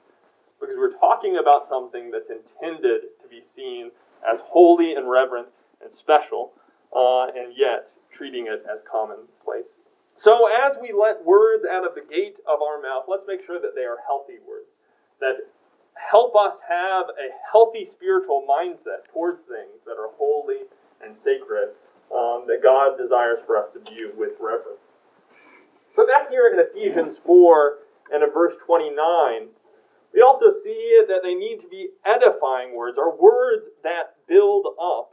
because 0.63 0.77
we're 0.79 0.97
talking 0.97 1.37
about 1.37 1.69
something 1.69 2.11
that's 2.11 2.31
intended 2.31 3.13
to 3.21 3.29
be 3.29 3.43
seen 3.43 3.91
as 4.25 4.41
holy 4.47 4.95
and 4.95 5.11
reverent 5.11 5.49
and 5.83 5.93
special, 5.93 6.53
uh, 6.97 7.27
and 7.37 7.53
yet 7.57 7.91
treating 8.11 8.47
it 8.47 8.65
as 8.73 8.81
commonplace. 8.91 9.77
So, 10.15 10.47
as 10.47 10.77
we 10.81 10.93
let 10.93 11.25
words 11.25 11.65
out 11.65 11.85
of 11.85 11.95
the 11.95 12.07
gate 12.09 12.37
of 12.47 12.63
our 12.63 12.81
mouth, 12.81 13.05
let's 13.09 13.25
make 13.27 13.45
sure 13.45 13.61
that 13.61 13.75
they 13.75 13.83
are 13.83 13.99
healthy 14.07 14.39
words 14.47 14.69
that 15.21 15.37
help 15.95 16.35
us 16.37 16.61
have 16.69 17.07
a 17.11 17.31
healthy 17.51 17.85
spiritual 17.85 18.47
mindset 18.49 19.11
towards 19.13 19.43
things 19.43 19.81
that 19.87 19.93
are 19.93 20.11
holy 20.19 20.65
and 21.03 21.15
sacred 21.15 21.71
um, 22.15 22.45
that 22.47 22.63
God 22.63 22.99
desires 22.99 23.39
for 23.47 23.57
us 23.57 23.69
to 23.73 23.81
view 23.91 24.13
with 24.17 24.33
reverence. 24.41 24.83
But 25.97 26.09
back 26.09 26.31
here 26.31 26.51
in 26.53 26.59
Ephesians 26.59 27.19
4 27.19 27.79
and 28.13 28.23
in 28.23 28.31
verse 28.33 28.57
29, 28.57 29.49
we 30.15 30.21
also 30.23 30.51
see 30.51 31.03
that 31.09 31.21
they 31.23 31.35
need 31.35 31.61
to 31.61 31.69
be 31.69 31.89
edifying 32.05 32.77
words, 32.77 32.99
or 32.99 33.17
words 33.17 33.69
that 33.83 34.17
build 34.29 34.67
up. 34.81 35.11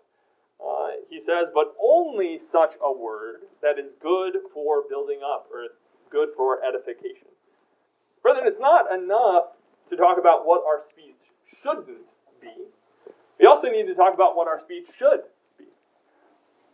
Uh, 0.59 0.89
he 1.09 1.21
says, 1.21 1.47
but 1.53 1.73
only 1.81 2.37
such 2.37 2.73
a 2.83 2.91
word 2.91 3.41
that 3.61 3.79
is 3.79 3.93
good 4.01 4.33
for 4.53 4.83
building 4.89 5.19
up, 5.23 5.47
or 5.53 5.67
good 6.09 6.29
for 6.35 6.59
edification. 6.63 7.27
Brethren, 8.21 8.45
it's 8.45 8.59
not 8.59 8.91
enough 8.93 9.55
to 9.89 9.95
talk 9.95 10.17
about 10.19 10.45
what 10.45 10.61
our 10.67 10.83
speech 10.89 11.15
shouldn't 11.61 12.05
be. 12.41 12.53
We 13.39 13.45
also 13.45 13.69
need 13.69 13.87
to 13.87 13.95
talk 13.95 14.13
about 14.13 14.35
what 14.35 14.47
our 14.47 14.59
speech 14.59 14.89
should 14.97 15.21
be. 15.57 15.65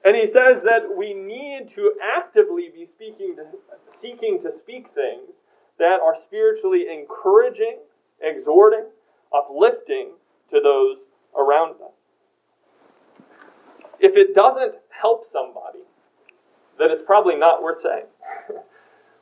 And 0.03 0.15
he 0.15 0.27
says 0.27 0.63
that 0.63 0.95
we 0.95 1.13
need 1.13 1.69
to 1.75 1.93
actively 2.15 2.69
be 2.73 2.85
speaking 2.85 3.35
to, 3.35 3.43
seeking 3.87 4.39
to 4.39 4.51
speak 4.51 4.87
things 4.95 5.35
that 5.77 5.99
are 6.01 6.15
spiritually 6.15 6.85
encouraging, 6.91 7.77
exhorting, 8.25 8.85
uplifting 9.33 10.11
to 10.51 10.59
those 10.61 10.97
around 11.37 11.75
us. 11.75 11.93
If 13.99 14.17
it 14.17 14.35
doesn't 14.35 14.75
help 14.89 15.25
somebody, 15.25 15.79
then 16.77 16.91
it's 16.91 17.01
probably 17.01 17.35
not 17.35 17.63
worth 17.63 17.79
saying. 17.79 18.05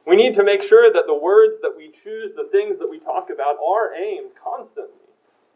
We 0.05 0.17
need 0.17 0.33
to 0.33 0.43
make 0.43 0.61
sure 0.61 0.91
that 0.91 1.07
the 1.07 1.15
words 1.15 1.55
that 1.61 1.73
we 1.77 1.89
choose, 1.89 2.35
the 2.35 2.49
things 2.51 2.77
that 2.79 2.89
we 2.89 2.99
talk 2.99 3.29
about, 3.33 3.55
are 3.65 3.95
aimed 3.95 4.31
constantly 4.41 4.91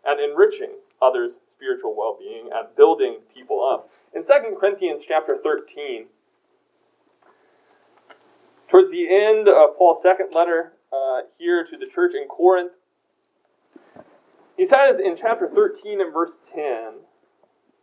at 0.08 0.20
enriching 0.20 0.72
others' 1.02 1.42
spiritual 1.50 1.96
well-being, 1.96 2.50
at 2.58 2.76
building 2.78 3.18
people 3.34 3.62
up. 3.62 3.90
In 4.16 4.24
2 4.24 4.56
Corinthians 4.58 5.04
chapter 5.06 5.38
13, 5.44 6.06
towards 8.70 8.90
the 8.90 9.14
end 9.14 9.50
of 9.50 9.78
Paul's 9.78 10.02
second 10.02 10.34
letter 10.34 10.74
uh, 10.94 11.22
here 11.38 11.66
to 11.66 11.78
the 11.78 11.86
church 11.86 12.14
in 12.16 12.28
Corinth, 12.30 12.72
he 14.58 14.66
says 14.66 15.00
in 15.00 15.16
chapter 15.16 15.48
13 15.48 16.02
and 16.02 16.12
verse 16.12 16.40
10, 16.54 16.94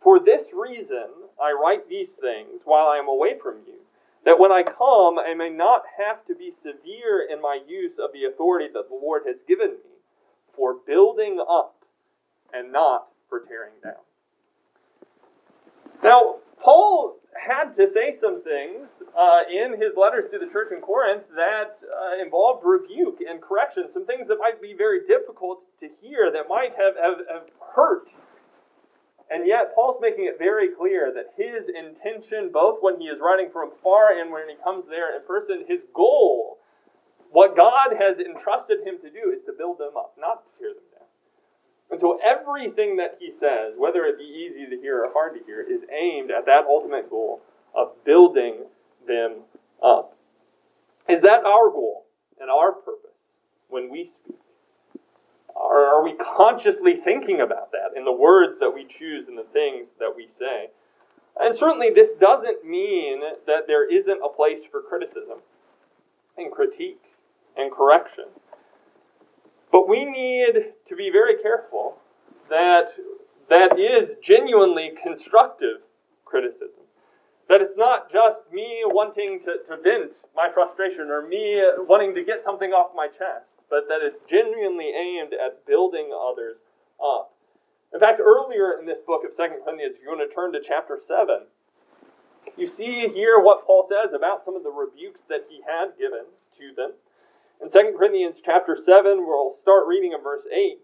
For 0.02 0.18
this 0.18 0.48
reason 0.52 1.06
I 1.40 1.52
write 1.52 1.88
these 1.88 2.14
things 2.14 2.62
while 2.64 2.88
I 2.88 2.98
am 2.98 3.08
away 3.08 3.38
from 3.40 3.58
you 3.66 3.74
that 4.24 4.40
when 4.40 4.50
I 4.50 4.62
come, 4.62 5.18
I 5.18 5.34
may 5.34 5.50
not 5.50 5.82
have 5.98 6.24
to 6.26 6.34
be 6.34 6.50
severe 6.50 7.26
in 7.30 7.40
my 7.40 7.60
use 7.66 7.98
of 7.98 8.12
the 8.12 8.24
authority 8.24 8.68
that 8.72 8.88
the 8.88 8.94
Lord 8.94 9.22
has 9.26 9.36
given 9.46 9.70
me 9.70 10.00
for 10.56 10.76
building 10.86 11.44
up 11.48 11.84
and 12.52 12.72
not 12.72 13.08
for 13.28 13.40
tearing 13.40 13.74
down. 13.82 13.94
Now, 16.02 16.36
Paul 16.60 17.16
had 17.36 17.74
to 17.74 17.86
say 17.86 18.10
some 18.10 18.42
things 18.42 18.88
uh, 19.18 19.40
in 19.50 19.80
his 19.80 19.96
letters 19.96 20.24
to 20.30 20.38
the 20.38 20.46
church 20.46 20.72
in 20.72 20.80
Corinth 20.80 21.24
that 21.36 21.76
uh, 21.82 22.22
involved 22.22 22.62
rebuke 22.64 23.18
and 23.28 23.40
correction, 23.42 23.90
some 23.90 24.06
things 24.06 24.28
that 24.28 24.38
might 24.38 24.60
be 24.62 24.74
very 24.76 25.04
difficult 25.04 25.62
to 25.80 25.88
hear, 26.00 26.30
that 26.32 26.48
might 26.48 26.72
have, 26.76 26.94
have, 26.96 27.26
have 27.28 27.48
hurt 27.74 28.08
and 29.30 29.46
yet, 29.46 29.74
Paul's 29.74 30.00
making 30.00 30.26
it 30.26 30.38
very 30.38 30.68
clear 30.68 31.12
that 31.12 31.32
his 31.36 31.68
intention, 31.68 32.50
both 32.52 32.78
when 32.80 33.00
he 33.00 33.06
is 33.06 33.18
writing 33.20 33.48
from 33.50 33.72
far 33.82 34.12
and 34.20 34.30
when 34.30 34.48
he 34.48 34.54
comes 34.62 34.86
there 34.86 35.16
in 35.16 35.26
person, 35.26 35.64
his 35.66 35.84
goal, 35.94 36.58
what 37.30 37.56
God 37.56 37.96
has 37.98 38.18
entrusted 38.18 38.86
him 38.86 38.98
to 39.02 39.10
do, 39.10 39.32
is 39.34 39.42
to 39.44 39.52
build 39.56 39.78
them 39.78 39.96
up, 39.96 40.14
not 40.18 40.44
to 40.44 40.58
tear 40.58 40.68
them 40.68 40.84
down. 40.92 40.93
And 41.90 42.00
so, 42.00 42.18
everything 42.24 42.96
that 42.96 43.18
he 43.20 43.30
says, 43.38 43.74
whether 43.76 44.04
it 44.04 44.18
be 44.18 44.24
easy 44.24 44.66
to 44.68 44.80
hear 44.80 45.00
or 45.00 45.12
hard 45.12 45.34
to 45.34 45.44
hear, 45.44 45.60
is 45.60 45.82
aimed 45.92 46.30
at 46.30 46.46
that 46.46 46.64
ultimate 46.68 47.10
goal 47.10 47.42
of 47.74 47.92
building 48.04 48.64
them 49.06 49.42
up. 49.82 50.16
Is 51.08 51.20
that 51.22 51.44
our 51.44 51.70
goal 51.70 52.06
and 52.40 52.50
our 52.50 52.72
purpose 52.72 53.10
when 53.68 53.90
we 53.90 54.06
speak? 54.06 54.38
Are, 55.54 55.98
are 55.98 56.02
we 56.02 56.14
consciously 56.14 56.96
thinking 56.96 57.40
about 57.40 57.70
that 57.72 57.96
in 57.96 58.04
the 58.04 58.12
words 58.12 58.58
that 58.58 58.70
we 58.70 58.84
choose 58.84 59.28
and 59.28 59.38
the 59.38 59.46
things 59.52 59.90
that 59.98 60.12
we 60.16 60.26
say? 60.26 60.70
And 61.40 61.54
certainly, 61.54 61.90
this 61.90 62.14
doesn't 62.14 62.64
mean 62.64 63.20
that 63.46 63.66
there 63.66 63.88
isn't 63.92 64.20
a 64.24 64.28
place 64.28 64.64
for 64.64 64.80
criticism 64.80 65.38
and 66.38 66.50
critique 66.50 67.02
and 67.56 67.72
correction. 67.72 68.26
But 69.74 69.88
we 69.88 70.04
need 70.04 70.72
to 70.86 70.94
be 70.94 71.10
very 71.10 71.34
careful 71.34 71.96
that 72.48 72.90
that 73.50 73.76
is 73.76 74.16
genuinely 74.22 74.92
constructive 75.02 75.78
criticism. 76.24 76.86
That 77.48 77.60
it's 77.60 77.76
not 77.76 78.08
just 78.08 78.44
me 78.52 78.84
wanting 78.86 79.40
to, 79.40 79.56
to 79.66 79.82
vent 79.82 80.22
my 80.36 80.46
frustration 80.54 81.10
or 81.10 81.26
me 81.26 81.60
wanting 81.88 82.14
to 82.14 82.22
get 82.22 82.40
something 82.40 82.70
off 82.70 82.92
my 82.94 83.08
chest, 83.08 83.62
but 83.68 83.88
that 83.88 83.98
it's 84.00 84.22
genuinely 84.22 84.92
aimed 84.94 85.32
at 85.34 85.66
building 85.66 86.12
others 86.16 86.58
up. 87.04 87.32
In 87.92 87.98
fact, 87.98 88.20
earlier 88.20 88.78
in 88.78 88.86
this 88.86 89.00
book 89.04 89.22
of 89.26 89.34
Second 89.34 89.64
Corinthians, 89.64 89.96
if 89.96 90.02
you 90.02 90.08
want 90.08 90.30
to 90.30 90.32
turn 90.32 90.52
to 90.52 90.60
chapter 90.64 91.00
7, 91.04 91.46
you 92.56 92.68
see 92.68 93.08
here 93.08 93.40
what 93.40 93.66
Paul 93.66 93.84
says 93.88 94.14
about 94.14 94.44
some 94.44 94.54
of 94.54 94.62
the 94.62 94.70
rebukes 94.70 95.22
that 95.28 95.46
he 95.48 95.62
had 95.66 95.98
given 95.98 96.26
to 96.58 96.72
them. 96.76 96.92
In 97.64 97.70
2 97.70 97.96
Corinthians 97.96 98.42
chapter 98.44 98.76
7, 98.76 99.26
we'll 99.26 99.54
start 99.54 99.86
reading 99.86 100.12
in 100.12 100.22
verse 100.22 100.46
8. 100.52 100.80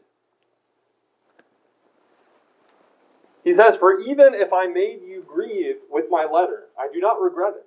He 3.45 3.53
says, 3.53 3.77
For 3.77 4.01
even 4.01 4.33
if 4.33 4.51
I 4.51 4.67
made 4.67 5.01
you 5.07 5.23
grieve 5.27 5.77
with 5.91 6.07
my 6.09 6.25
letter, 6.25 6.69
I 6.79 6.89
do 6.91 6.99
not 6.99 7.21
regret 7.21 7.53
it, 7.57 7.67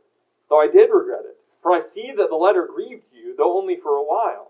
though 0.49 0.59
I 0.59 0.65
did 0.65 0.89
regret 0.91 1.25
it. 1.25 1.37
For 1.61 1.71
I 1.71 1.79
see 1.79 2.11
that 2.17 2.29
the 2.29 2.35
letter 2.35 2.67
grieved 2.67 3.05
you, 3.13 3.35
though 3.37 3.55
only 3.55 3.75
for 3.75 3.97
a 3.97 4.03
while. 4.03 4.49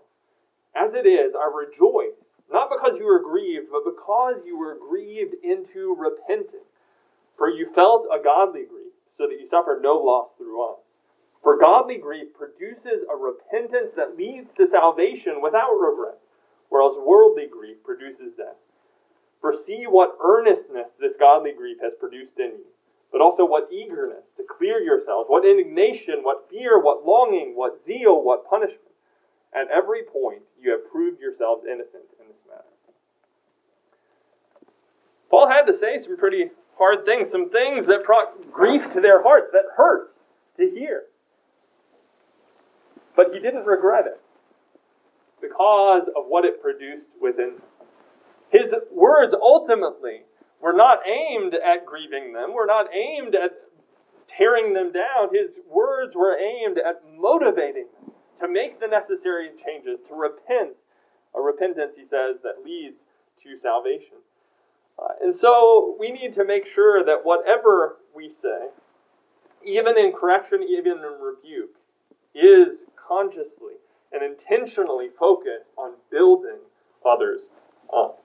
As 0.74 0.94
it 0.94 1.06
is, 1.06 1.34
I 1.34 1.44
rejoice, 1.54 2.24
not 2.50 2.70
because 2.70 2.96
you 2.96 3.04
were 3.04 3.20
grieved, 3.22 3.66
but 3.70 3.84
because 3.84 4.46
you 4.46 4.58
were 4.58 4.78
grieved 4.78 5.34
into 5.42 5.94
repenting. 5.94 6.64
For 7.36 7.50
you 7.50 7.66
felt 7.66 8.06
a 8.10 8.22
godly 8.22 8.64
grief, 8.64 8.94
so 9.18 9.26
that 9.26 9.38
you 9.38 9.46
suffered 9.46 9.82
no 9.82 9.96
loss 9.96 10.30
through 10.38 10.64
us. 10.64 10.83
For 11.44 11.58
godly 11.58 11.98
grief 11.98 12.32
produces 12.32 13.02
a 13.02 13.14
repentance 13.14 13.92
that 13.92 14.16
leads 14.16 14.54
to 14.54 14.66
salvation 14.66 15.42
without 15.42 15.74
regret, 15.74 16.18
whereas 16.70 16.96
worldly 16.96 17.46
grief 17.46 17.76
produces 17.84 18.32
death. 18.32 18.56
For 19.42 19.52
see 19.52 19.84
what 19.84 20.16
earnestness 20.24 20.94
this 20.98 21.16
godly 21.16 21.52
grief 21.52 21.76
has 21.82 21.92
produced 22.00 22.38
in 22.38 22.52
you, 22.52 22.64
but 23.12 23.20
also 23.20 23.44
what 23.44 23.70
eagerness 23.70 24.24
to 24.38 24.42
clear 24.42 24.80
yourselves, 24.80 25.26
what 25.28 25.44
indignation, 25.44 26.20
what 26.22 26.48
fear, 26.48 26.80
what 26.80 27.04
longing, 27.04 27.52
what 27.54 27.78
zeal, 27.78 28.24
what 28.24 28.48
punishment. 28.48 28.80
At 29.54 29.68
every 29.70 30.02
point, 30.02 30.42
you 30.58 30.70
have 30.70 30.90
proved 30.90 31.20
yourselves 31.20 31.66
innocent 31.70 32.04
in 32.18 32.26
this 32.26 32.40
matter. 32.48 32.64
Paul 35.28 35.48
had 35.48 35.66
to 35.66 35.74
say 35.74 35.98
some 35.98 36.16
pretty 36.16 36.52
hard 36.78 37.04
things, 37.04 37.28
some 37.28 37.50
things 37.50 37.84
that 37.84 38.06
brought 38.06 38.50
grief 38.50 38.90
to 38.94 39.00
their 39.02 39.22
hearts, 39.22 39.50
that 39.52 39.64
hurt 39.76 40.14
to 40.56 40.70
hear. 40.70 41.04
But 43.16 43.32
he 43.32 43.40
didn't 43.40 43.66
regret 43.66 44.06
it 44.06 44.20
because 45.40 46.08
of 46.16 46.24
what 46.26 46.44
it 46.44 46.62
produced 46.62 47.06
within 47.20 47.54
them. 47.54 47.62
His 48.50 48.74
words 48.92 49.34
ultimately 49.34 50.22
were 50.60 50.72
not 50.72 51.06
aimed 51.06 51.54
at 51.54 51.84
grieving 51.84 52.32
them, 52.32 52.54
were 52.54 52.66
not 52.66 52.86
aimed 52.94 53.34
at 53.34 53.52
tearing 54.26 54.72
them 54.72 54.92
down. 54.92 55.28
His 55.32 55.58
words 55.68 56.16
were 56.16 56.38
aimed 56.38 56.78
at 56.78 57.02
motivating 57.18 57.86
them 58.00 58.12
to 58.40 58.48
make 58.48 58.80
the 58.80 58.88
necessary 58.88 59.50
changes, 59.64 60.00
to 60.08 60.14
repent. 60.14 60.76
A 61.36 61.40
repentance, 61.40 61.94
he 61.96 62.04
says, 62.04 62.36
that 62.42 62.64
leads 62.64 63.02
to 63.42 63.56
salvation. 63.56 64.18
Uh, 64.98 65.08
and 65.22 65.34
so 65.34 65.96
we 65.98 66.12
need 66.12 66.32
to 66.34 66.44
make 66.44 66.66
sure 66.66 67.04
that 67.04 67.24
whatever 67.24 67.96
we 68.14 68.28
say, 68.28 68.68
even 69.64 69.98
in 69.98 70.12
correction, 70.12 70.62
even 70.62 70.98
in 70.98 71.20
rebuke, 71.20 71.74
is 72.34 72.84
consciously 73.06 73.74
and 74.12 74.22
intentionally 74.22 75.08
focused 75.18 75.70
on 75.76 75.94
building 76.10 76.58
others 77.04 77.50
up. 77.94 78.22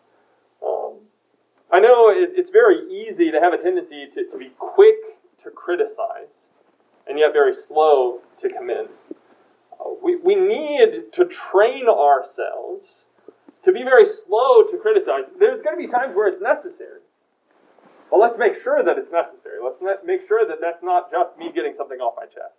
Um, 0.66 1.00
I 1.72 1.80
know 1.80 2.10
it, 2.10 2.32
it's 2.36 2.52
very 2.52 2.88
easy 2.92 3.32
to 3.32 3.40
have 3.40 3.54
a 3.54 3.58
tendency 3.58 4.08
to, 4.14 4.26
to 4.30 4.38
be 4.38 4.52
quick 4.58 4.98
to 5.44 5.50
criticize 5.50 6.46
and 7.08 7.18
yet 7.18 7.34
very 7.34 7.54
slow 7.54 8.20
to 8.38 8.50
commend. 8.50 8.90
Uh, 9.74 9.90
we, 10.04 10.18
we 10.18 10.36
need 10.36 11.12
to 11.12 11.26
train 11.26 11.88
ourselves 11.88 13.08
to 13.64 13.72
be 13.72 13.84
very 13.84 14.06
slow 14.06 14.64
to 14.64 14.78
criticize. 14.78 15.32
There's 15.38 15.62
going 15.62 15.76
to 15.76 15.82
be 15.82 15.92
times 15.92 16.16
where 16.16 16.28
it's 16.28 16.42
necessary. 16.42 17.02
Well, 18.12 18.22
let's 18.22 18.38
make 18.38 18.56
sure 18.56 18.84
that 18.84 18.98
it's 18.98 19.12
necessary. 19.12 19.58
Let's 19.64 19.80
make 20.06 20.28
sure 20.28 20.48
that 20.48 20.58
that's 20.62 20.82
not 20.82 21.12
just 21.12 21.38
me 21.38 21.52
getting 21.54 21.74
something 21.74 22.00
off 22.00 22.14
my 22.18 22.26
chest. 22.26 22.59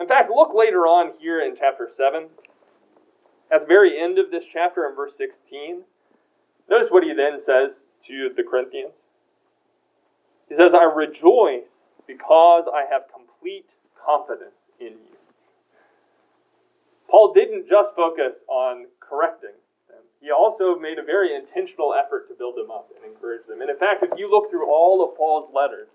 In 0.00 0.08
fact, 0.08 0.30
look 0.30 0.52
later 0.54 0.80
on 0.80 1.12
here 1.20 1.40
in 1.40 1.54
chapter 1.56 1.88
7. 1.90 2.26
At 3.52 3.60
the 3.60 3.66
very 3.66 4.00
end 4.00 4.18
of 4.18 4.30
this 4.30 4.44
chapter, 4.50 4.88
in 4.88 4.96
verse 4.96 5.16
16, 5.16 5.82
notice 6.68 6.90
what 6.90 7.04
he 7.04 7.12
then 7.12 7.38
says 7.38 7.84
to 8.06 8.30
the 8.36 8.42
Corinthians. 8.42 8.94
He 10.48 10.54
says, 10.54 10.74
I 10.74 10.84
rejoice 10.84 11.86
because 12.06 12.64
I 12.72 12.84
have 12.90 13.02
complete 13.12 13.70
confidence 14.04 14.56
in 14.80 14.88
you. 14.88 15.16
Paul 17.08 17.32
didn't 17.32 17.68
just 17.68 17.94
focus 17.94 18.44
on 18.48 18.86
correcting 19.00 19.54
them, 19.88 20.02
he 20.20 20.30
also 20.30 20.76
made 20.76 20.98
a 20.98 21.02
very 21.02 21.34
intentional 21.34 21.94
effort 21.94 22.28
to 22.28 22.34
build 22.34 22.56
them 22.56 22.70
up 22.70 22.90
and 22.96 23.04
encourage 23.10 23.46
them. 23.46 23.60
And 23.60 23.70
in 23.70 23.76
fact, 23.76 24.02
if 24.02 24.18
you 24.18 24.30
look 24.30 24.50
through 24.50 24.66
all 24.68 25.04
of 25.04 25.16
Paul's 25.16 25.48
letters, 25.54 25.88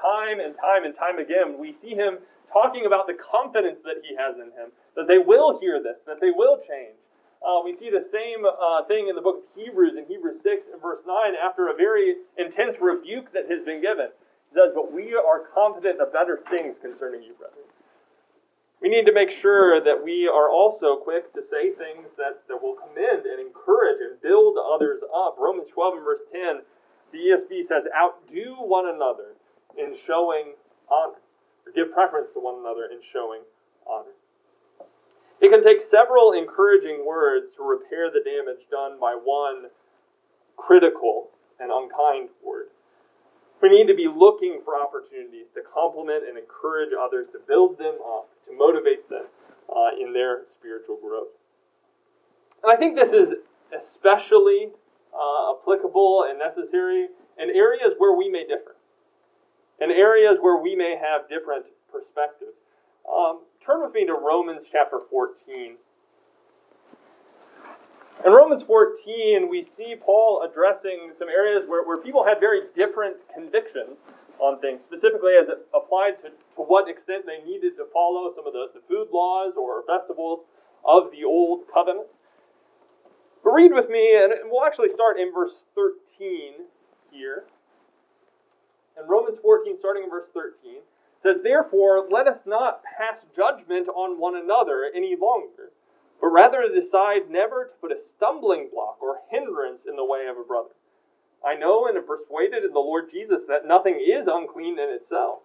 time 0.00 0.40
and 0.40 0.54
time 0.54 0.84
and 0.84 0.94
time 0.94 1.18
again, 1.18 1.58
we 1.58 1.72
see 1.72 1.94
him 1.94 2.18
talking 2.52 2.86
about 2.86 3.06
the 3.06 3.14
confidence 3.14 3.80
that 3.80 4.02
he 4.02 4.14
has 4.16 4.36
in 4.36 4.52
him, 4.52 4.70
that 4.94 5.08
they 5.08 5.18
will 5.18 5.58
hear 5.58 5.82
this, 5.82 6.02
that 6.06 6.20
they 6.20 6.30
will 6.30 6.58
change. 6.58 6.96
Uh, 7.42 7.60
we 7.64 7.74
see 7.74 7.90
the 7.90 8.00
same 8.00 8.44
uh, 8.46 8.84
thing 8.84 9.08
in 9.08 9.16
the 9.16 9.22
book 9.22 9.42
of 9.42 9.62
Hebrews, 9.62 9.96
in 9.96 10.06
Hebrews 10.06 10.42
6 10.42 10.66
and 10.72 10.80
verse 10.80 11.00
9, 11.06 11.34
after 11.34 11.68
a 11.68 11.74
very 11.74 12.16
intense 12.38 12.76
rebuke 12.80 13.32
that 13.32 13.50
has 13.50 13.64
been 13.64 13.80
given. 13.80 14.08
Says, 14.54 14.70
But 14.74 14.92
we 14.92 15.14
are 15.14 15.48
confident 15.54 16.00
of 16.00 16.12
better 16.12 16.40
things 16.50 16.78
concerning 16.78 17.22
you, 17.22 17.32
brethren. 17.34 17.64
We 18.80 18.88
need 18.88 19.06
to 19.06 19.12
make 19.12 19.30
sure 19.30 19.80
that 19.80 20.02
we 20.04 20.28
are 20.28 20.50
also 20.50 20.96
quick 20.96 21.32
to 21.34 21.42
say 21.42 21.70
things 21.70 22.10
that, 22.18 22.42
that 22.48 22.62
will 22.62 22.74
commend 22.74 23.26
and 23.26 23.40
encourage 23.40 24.00
and 24.02 24.20
build 24.20 24.58
others 24.58 25.00
up. 25.14 25.36
Romans 25.38 25.68
12 25.68 25.94
and 25.94 26.04
verse 26.04 26.22
10, 26.32 26.62
the 27.12 27.18
ESV 27.18 27.64
says, 27.64 27.84
Outdo 27.96 28.56
one 28.58 28.88
another 28.92 29.34
in 29.78 29.94
showing 29.94 30.54
honor 30.90 31.14
or 31.66 31.72
give 31.72 31.92
preference 31.92 32.28
to 32.34 32.40
one 32.40 32.60
another 32.60 32.88
in 32.90 33.00
showing 33.02 33.40
honor. 33.86 34.14
It 35.40 35.50
can 35.50 35.64
take 35.64 35.80
several 35.80 36.32
encouraging 36.32 37.04
words 37.04 37.46
to 37.56 37.62
repair 37.64 38.10
the 38.10 38.22
damage 38.24 38.68
done 38.70 38.98
by 39.00 39.14
one 39.14 39.70
critical 40.56 41.30
and 41.58 41.70
unkind 41.72 42.28
word. 42.44 42.68
We 43.60 43.68
need 43.68 43.86
to 43.86 43.94
be 43.94 44.08
looking 44.08 44.60
for 44.64 44.80
opportunities 44.80 45.48
to 45.54 45.60
compliment 45.62 46.24
and 46.28 46.36
encourage 46.36 46.90
others, 46.98 47.28
to 47.32 47.38
build 47.46 47.78
them 47.78 47.94
up, 48.04 48.28
to 48.46 48.56
motivate 48.56 49.08
them 49.08 49.26
uh, 49.68 49.90
in 50.00 50.12
their 50.12 50.42
spiritual 50.46 50.98
growth. 51.00 51.28
And 52.62 52.72
I 52.72 52.76
think 52.76 52.96
this 52.96 53.12
is 53.12 53.34
especially 53.74 54.70
uh, 55.14 55.54
applicable 55.54 56.26
and 56.28 56.38
necessary 56.38 57.08
in 57.38 57.50
areas 57.50 57.94
where 57.98 58.16
we 58.16 58.28
may 58.28 58.46
differ 58.46 58.71
in 59.82 59.90
areas 59.90 60.38
where 60.40 60.56
we 60.56 60.76
may 60.76 60.96
have 60.96 61.28
different 61.28 61.66
perspectives. 61.90 62.54
Um, 63.10 63.40
turn 63.64 63.82
with 63.82 63.92
me 63.92 64.06
to 64.06 64.14
Romans 64.14 64.66
chapter 64.70 65.00
14. 65.10 65.76
In 68.24 68.32
Romans 68.32 68.62
14, 68.62 69.48
we 69.50 69.62
see 69.62 69.96
Paul 70.00 70.46
addressing 70.48 71.10
some 71.18 71.28
areas 71.28 71.64
where, 71.66 71.84
where 71.84 71.98
people 71.98 72.24
had 72.24 72.38
very 72.38 72.62
different 72.76 73.16
convictions 73.34 73.98
on 74.38 74.60
things, 74.60 74.82
specifically 74.82 75.32
as 75.40 75.48
it 75.48 75.66
applied 75.74 76.22
to, 76.22 76.28
to 76.30 76.62
what 76.62 76.88
extent 76.88 77.24
they 77.26 77.44
needed 77.44 77.76
to 77.76 77.86
follow 77.92 78.32
some 78.34 78.46
of 78.46 78.52
the, 78.52 78.66
the 78.74 78.80
food 78.88 79.08
laws 79.12 79.54
or 79.56 79.82
festivals 79.86 80.44
of 80.86 81.10
the 81.10 81.24
Old 81.24 81.62
Covenant. 81.72 82.06
But 83.42 83.50
read 83.50 83.72
with 83.72 83.88
me, 83.90 84.16
and 84.16 84.32
we'll 84.44 84.64
actually 84.64 84.90
start 84.90 85.18
in 85.18 85.32
verse 85.34 85.64
13 85.74 86.52
here 87.10 87.44
in 88.98 89.08
Romans 89.08 89.38
14, 89.38 89.76
starting 89.76 90.04
in 90.04 90.10
verse 90.10 90.30
13, 90.32 90.80
says, 91.18 91.40
Therefore, 91.42 92.08
let 92.10 92.26
us 92.26 92.44
not 92.46 92.82
pass 92.82 93.26
judgment 93.34 93.88
on 93.88 94.18
one 94.18 94.36
another 94.36 94.90
any 94.94 95.16
longer, 95.16 95.70
but 96.20 96.28
rather 96.28 96.68
decide 96.68 97.30
never 97.30 97.64
to 97.64 97.74
put 97.80 97.92
a 97.92 97.98
stumbling 97.98 98.68
block 98.72 98.98
or 99.00 99.20
hindrance 99.30 99.86
in 99.86 99.96
the 99.96 100.04
way 100.04 100.26
of 100.26 100.36
a 100.36 100.44
brother. 100.46 100.74
I 101.44 101.54
know 101.54 101.86
and 101.86 101.96
am 101.96 102.06
persuaded 102.06 102.64
in 102.64 102.72
the 102.72 102.78
Lord 102.78 103.10
Jesus 103.10 103.46
that 103.46 103.66
nothing 103.66 103.98
is 104.00 104.26
unclean 104.28 104.78
in 104.78 104.90
itself, 104.90 105.40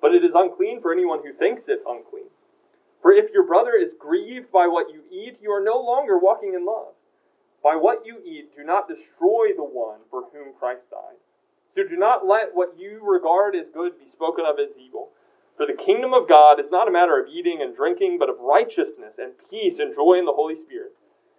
but 0.00 0.14
it 0.14 0.24
is 0.24 0.34
unclean 0.34 0.80
for 0.80 0.92
anyone 0.92 1.20
who 1.24 1.32
thinks 1.32 1.68
it 1.68 1.82
unclean. 1.86 2.30
For 3.00 3.12
if 3.12 3.30
your 3.32 3.46
brother 3.46 3.72
is 3.74 3.94
grieved 3.98 4.50
by 4.52 4.66
what 4.66 4.92
you 4.92 5.02
eat, 5.10 5.40
you 5.40 5.50
are 5.52 5.62
no 5.62 5.80
longer 5.80 6.18
walking 6.18 6.54
in 6.54 6.66
love. 6.66 6.94
By 7.62 7.76
what 7.76 8.04
you 8.04 8.18
eat, 8.24 8.54
do 8.56 8.64
not 8.64 8.88
destroy 8.88 9.52
the 9.56 9.64
one 9.64 10.00
for 10.10 10.24
whom 10.32 10.54
Christ 10.58 10.90
died. 10.90 11.16
So 11.70 11.84
do 11.84 11.96
not 11.96 12.26
let 12.26 12.54
what 12.54 12.74
you 12.76 13.00
regard 13.02 13.54
as 13.54 13.68
good 13.68 13.98
be 13.98 14.08
spoken 14.08 14.44
of 14.44 14.58
as 14.58 14.76
evil. 14.76 15.10
For 15.56 15.66
the 15.66 15.72
kingdom 15.72 16.12
of 16.12 16.28
God 16.28 16.58
is 16.58 16.70
not 16.70 16.88
a 16.88 16.90
matter 16.90 17.20
of 17.20 17.28
eating 17.28 17.62
and 17.62 17.76
drinking, 17.76 18.18
but 18.18 18.28
of 18.28 18.40
righteousness 18.40 19.18
and 19.18 19.32
peace 19.48 19.78
and 19.78 19.94
joy 19.94 20.14
in 20.18 20.24
the 20.24 20.32
Holy 20.32 20.56
Spirit. 20.56 20.92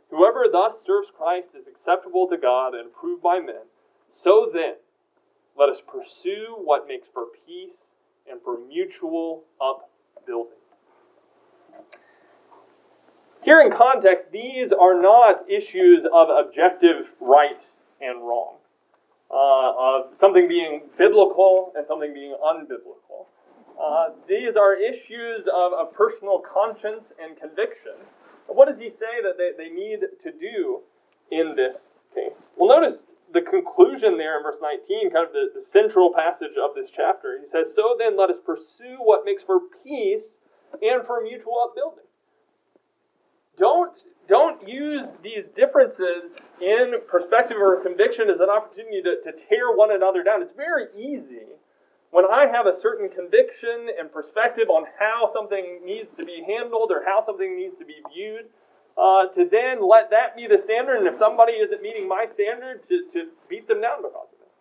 Whoever 0.10 0.46
thus 0.50 0.82
serves 0.82 1.12
Christ 1.12 1.56
is 1.56 1.68
acceptable 1.68 2.28
to 2.30 2.38
God 2.38 2.74
and 2.74 2.88
approved 2.88 3.22
by 3.22 3.40
men. 3.40 3.64
So 4.10 4.50
then, 4.54 4.76
let 5.58 5.70
us 5.70 5.82
pursue 5.82 6.56
what 6.64 6.88
makes 6.88 7.10
for 7.10 7.26
peace 7.46 7.96
and 8.30 8.42
for 8.42 8.58
mutual 8.58 9.44
upbuilding. 9.60 10.58
Here 13.42 13.60
in 13.60 13.72
context, 13.72 14.32
these 14.32 14.72
are 14.72 15.02
not 15.02 15.50
issues 15.50 16.06
of 16.06 16.30
objective 16.30 17.08
right 17.20 17.66
and 18.00 18.22
wrong 18.22 18.61
uh, 19.32 19.74
of 19.78 20.18
something 20.18 20.48
being 20.48 20.82
biblical 20.98 21.72
and 21.76 21.86
something 21.86 22.14
being 22.14 22.36
unbiblical. 22.44 23.28
Uh, 23.82 24.10
these 24.28 24.56
are 24.56 24.76
issues 24.76 25.48
of, 25.48 25.74
of 25.74 25.94
personal 25.94 26.40
conscience 26.40 27.14
and 27.22 27.40
conviction. 27.40 27.94
What 28.48 28.68
does 28.68 28.78
he 28.78 28.90
say 28.90 29.22
that 29.24 29.38
they, 29.38 29.52
they 29.58 29.70
need 29.70 30.02
to 30.22 30.32
do 30.32 30.82
in 31.32 31.56
this 31.56 31.92
case? 32.14 32.50
Well, 32.58 32.78
notice 32.78 33.06
the 33.34 33.42
conclusion 33.42 34.18
there 34.18 34.38
in 34.38 34.44
verse 34.44 34.58
19, 34.62 35.12
kind 35.12 35.26
of 35.26 35.34
the, 35.34 35.52
the 35.56 35.62
central 35.62 36.14
passage 36.14 36.58
of 36.62 36.76
this 36.76 36.92
chapter. 36.92 37.38
He 37.40 37.48
says, 37.48 37.74
So 37.74 37.96
then 37.98 38.18
let 38.18 38.30
us 38.30 38.40
pursue 38.46 38.98
what 39.00 39.24
makes 39.26 39.44
for 39.44 39.62
peace 39.84 40.40
and 40.82 41.06
for 41.06 41.22
mutual 41.22 41.66
upbuilding. 41.70 42.06
Don't 43.62 43.94
don't 44.28 44.68
use 44.68 45.18
these 45.22 45.48
differences 45.48 46.46
in 46.60 46.96
perspective 47.08 47.58
or 47.58 47.84
conviction 47.84 48.30
as 48.30 48.40
an 48.40 48.50
opportunity 48.50 49.04
to, 49.04 49.22
to 49.24 49.32
tear 49.38 49.76
one 49.76 49.94
another 49.94 50.24
down. 50.24 50.42
It's 50.42 50.52
very 50.54 50.86
easy 50.98 51.46
when 52.10 52.26
I 52.26 52.48
have 52.48 52.66
a 52.66 52.74
certain 52.74 53.10
conviction 53.10 53.90
and 54.00 54.12
perspective 54.12 54.70
on 54.70 54.86
how 54.98 55.28
something 55.28 55.82
needs 55.84 56.12
to 56.14 56.26
be 56.26 56.44
handled 56.48 56.92
or 56.92 57.04
how 57.06 57.22
something 57.22 57.56
needs 57.56 57.78
to 57.78 57.86
be 57.86 57.96
viewed, 58.14 58.46
uh, 58.98 59.28
to 59.36 59.48
then 59.50 59.88
let 59.88 60.10
that 60.10 60.36
be 60.36 60.48
the 60.48 60.58
standard, 60.58 60.98
and 60.98 61.08
if 61.08 61.16
somebody 61.16 61.54
isn't 61.54 61.82
meeting 61.82 62.08
my 62.08 62.26
standard, 62.26 62.82
to, 62.88 63.08
to 63.14 63.28
beat 63.48 63.68
them 63.68 63.82
down 63.82 64.02
because 64.02 64.28
of 64.34 64.40
it. 64.42 64.52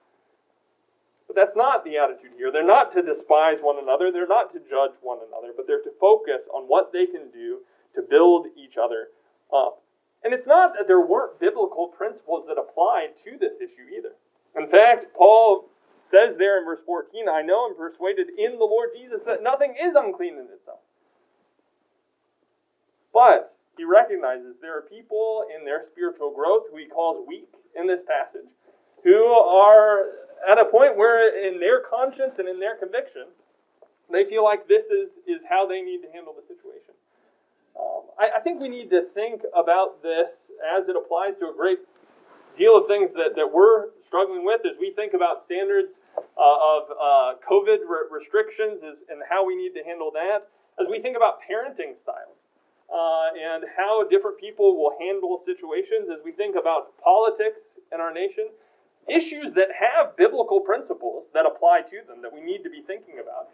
But 1.26 1.36
that's 1.36 1.56
not 1.56 1.84
the 1.84 1.96
attitude 1.96 2.32
here. 2.36 2.52
They're 2.52 2.66
not 2.66 2.92
to 2.92 3.02
despise 3.02 3.58
one 3.60 3.82
another, 3.82 4.12
they're 4.12 4.28
not 4.28 4.52
to 4.52 4.60
judge 4.60 4.92
one 5.00 5.18
another, 5.26 5.52
but 5.56 5.66
they're 5.66 5.82
to 5.82 5.92
focus 6.00 6.48
on 6.52 6.64
what 6.64 6.92
they 6.92 7.06
can 7.06 7.30
do 7.32 7.58
to 7.94 8.02
build 8.02 8.46
each 8.56 8.76
other 8.76 9.08
up. 9.52 9.82
And 10.22 10.34
it's 10.34 10.46
not 10.46 10.74
that 10.76 10.86
there 10.86 11.00
weren't 11.00 11.40
biblical 11.40 11.88
principles 11.88 12.44
that 12.46 12.58
applied 12.58 13.16
to 13.24 13.38
this 13.38 13.54
issue 13.60 13.88
either. 13.96 14.12
In 14.56 14.68
fact, 14.68 15.14
Paul 15.16 15.70
says 16.10 16.36
there 16.36 16.58
in 16.58 16.64
verse 16.64 16.80
14, 16.84 17.28
I 17.28 17.42
know 17.42 17.66
and 17.66 17.76
persuaded 17.76 18.28
in 18.36 18.58
the 18.58 18.64
Lord 18.64 18.90
Jesus 18.94 19.22
that 19.24 19.42
nothing 19.42 19.74
is 19.80 19.94
unclean 19.94 20.34
in 20.34 20.46
itself. 20.52 20.80
But 23.12 23.56
he 23.76 23.84
recognizes 23.84 24.56
there 24.60 24.76
are 24.76 24.82
people 24.82 25.46
in 25.56 25.64
their 25.64 25.82
spiritual 25.82 26.32
growth 26.32 26.64
who 26.70 26.76
he 26.76 26.86
calls 26.86 27.26
weak 27.26 27.48
in 27.74 27.86
this 27.86 28.02
passage, 28.02 28.50
who 29.04 29.24
are 29.26 30.04
at 30.48 30.58
a 30.58 30.64
point 30.64 30.96
where 30.96 31.46
in 31.46 31.60
their 31.60 31.80
conscience 31.80 32.38
and 32.38 32.48
in 32.48 32.60
their 32.60 32.76
conviction, 32.76 33.26
they 34.12 34.24
feel 34.24 34.44
like 34.44 34.66
this 34.66 34.86
is, 34.86 35.18
is 35.26 35.42
how 35.48 35.66
they 35.66 35.80
need 35.80 36.02
to 36.02 36.10
handle 36.12 36.34
the 36.34 36.42
situation. 36.42 36.94
Um, 37.78 38.02
I, 38.18 38.38
I, 38.38 38.40
think 38.40 38.60
we 38.60 38.68
need 38.68 38.90
to 38.90 39.02
think 39.14 39.42
about 39.56 40.02
this 40.02 40.50
as 40.76 40.88
it 40.88 40.96
applies 40.96 41.36
to 41.36 41.46
a 41.46 41.54
great 41.54 41.78
deal 42.56 42.76
of 42.76 42.86
things 42.86 43.12
that, 43.14 43.36
that 43.36 43.50
we're 43.52 43.88
struggling 44.04 44.44
with 44.44 44.60
as 44.66 44.76
we 44.78 44.92
think 44.92 45.14
about 45.14 45.40
standards 45.40 46.00
uh, 46.16 46.22
of 46.36 46.82
uh, 46.90 47.34
COVID 47.48 47.78
re- 47.88 48.08
restrictions 48.10 48.82
is, 48.82 49.04
and 49.08 49.22
how 49.28 49.44
we 49.46 49.56
need 49.56 49.72
to 49.74 49.84
handle 49.84 50.10
that, 50.12 50.48
as 50.80 50.88
we 50.88 51.00
think 51.00 51.16
about 51.16 51.38
parenting 51.40 51.96
styles. 51.96 52.36
Uh, 52.90 53.30
and 53.38 53.62
how 53.76 54.02
different 54.08 54.36
people 54.40 54.76
will 54.76 54.96
handle 54.98 55.38
situations 55.38 56.10
as 56.10 56.18
we 56.24 56.32
think 56.32 56.56
about 56.58 56.90
politics 56.98 57.60
in 57.92 58.00
our 58.00 58.12
nation. 58.12 58.48
issues 59.08 59.52
that 59.54 59.68
have 59.78 60.16
biblical 60.16 60.60
principles 60.60 61.30
that 61.32 61.46
apply 61.46 61.82
to 61.82 62.02
them 62.08 62.20
that 62.20 62.32
we 62.32 62.40
need 62.40 62.62
to 62.64 62.70
be 62.70 62.82
thinking 62.82 63.20
about. 63.22 63.48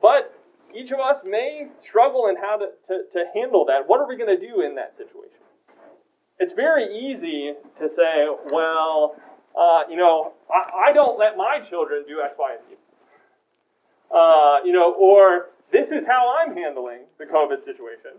But 0.00 0.34
each 0.74 0.90
of 0.90 1.00
us 1.00 1.22
may 1.24 1.68
struggle 1.78 2.26
in 2.28 2.36
how 2.36 2.56
to, 2.58 2.66
to, 2.86 3.02
to 3.12 3.24
handle 3.34 3.64
that. 3.66 3.86
What 3.86 4.00
are 4.00 4.08
we 4.08 4.16
going 4.16 4.38
to 4.38 4.46
do 4.46 4.62
in 4.62 4.74
that 4.76 4.96
situation? 4.96 5.38
It's 6.38 6.52
very 6.52 6.92
easy 6.96 7.52
to 7.78 7.88
say, 7.88 8.26
well, 8.50 9.16
uh, 9.58 9.82
you 9.88 9.96
know, 9.96 10.32
I, 10.50 10.90
I, 10.90 10.92
don't 10.92 11.18
let 11.18 11.36
my 11.36 11.60
children 11.60 12.04
do 12.08 12.20
X, 12.20 12.34
Y, 12.38 12.52
and 12.52 12.60
Z. 12.68 12.76
Uh, 14.10 14.58
you 14.64 14.72
know, 14.72 14.94
or 14.94 15.50
this 15.70 15.90
is 15.90 16.06
how 16.06 16.36
I'm 16.40 16.54
handling 16.54 17.00
the 17.18 17.24
COVID 17.26 17.62
situation. 17.62 18.12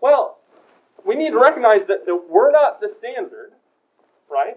Well, 0.00 0.38
we 1.04 1.14
need 1.14 1.30
to 1.30 1.38
recognize 1.38 1.84
that, 1.86 2.06
that 2.06 2.24
we're 2.28 2.50
not 2.50 2.80
the 2.80 2.88
standard, 2.88 3.52
right? 4.30 4.56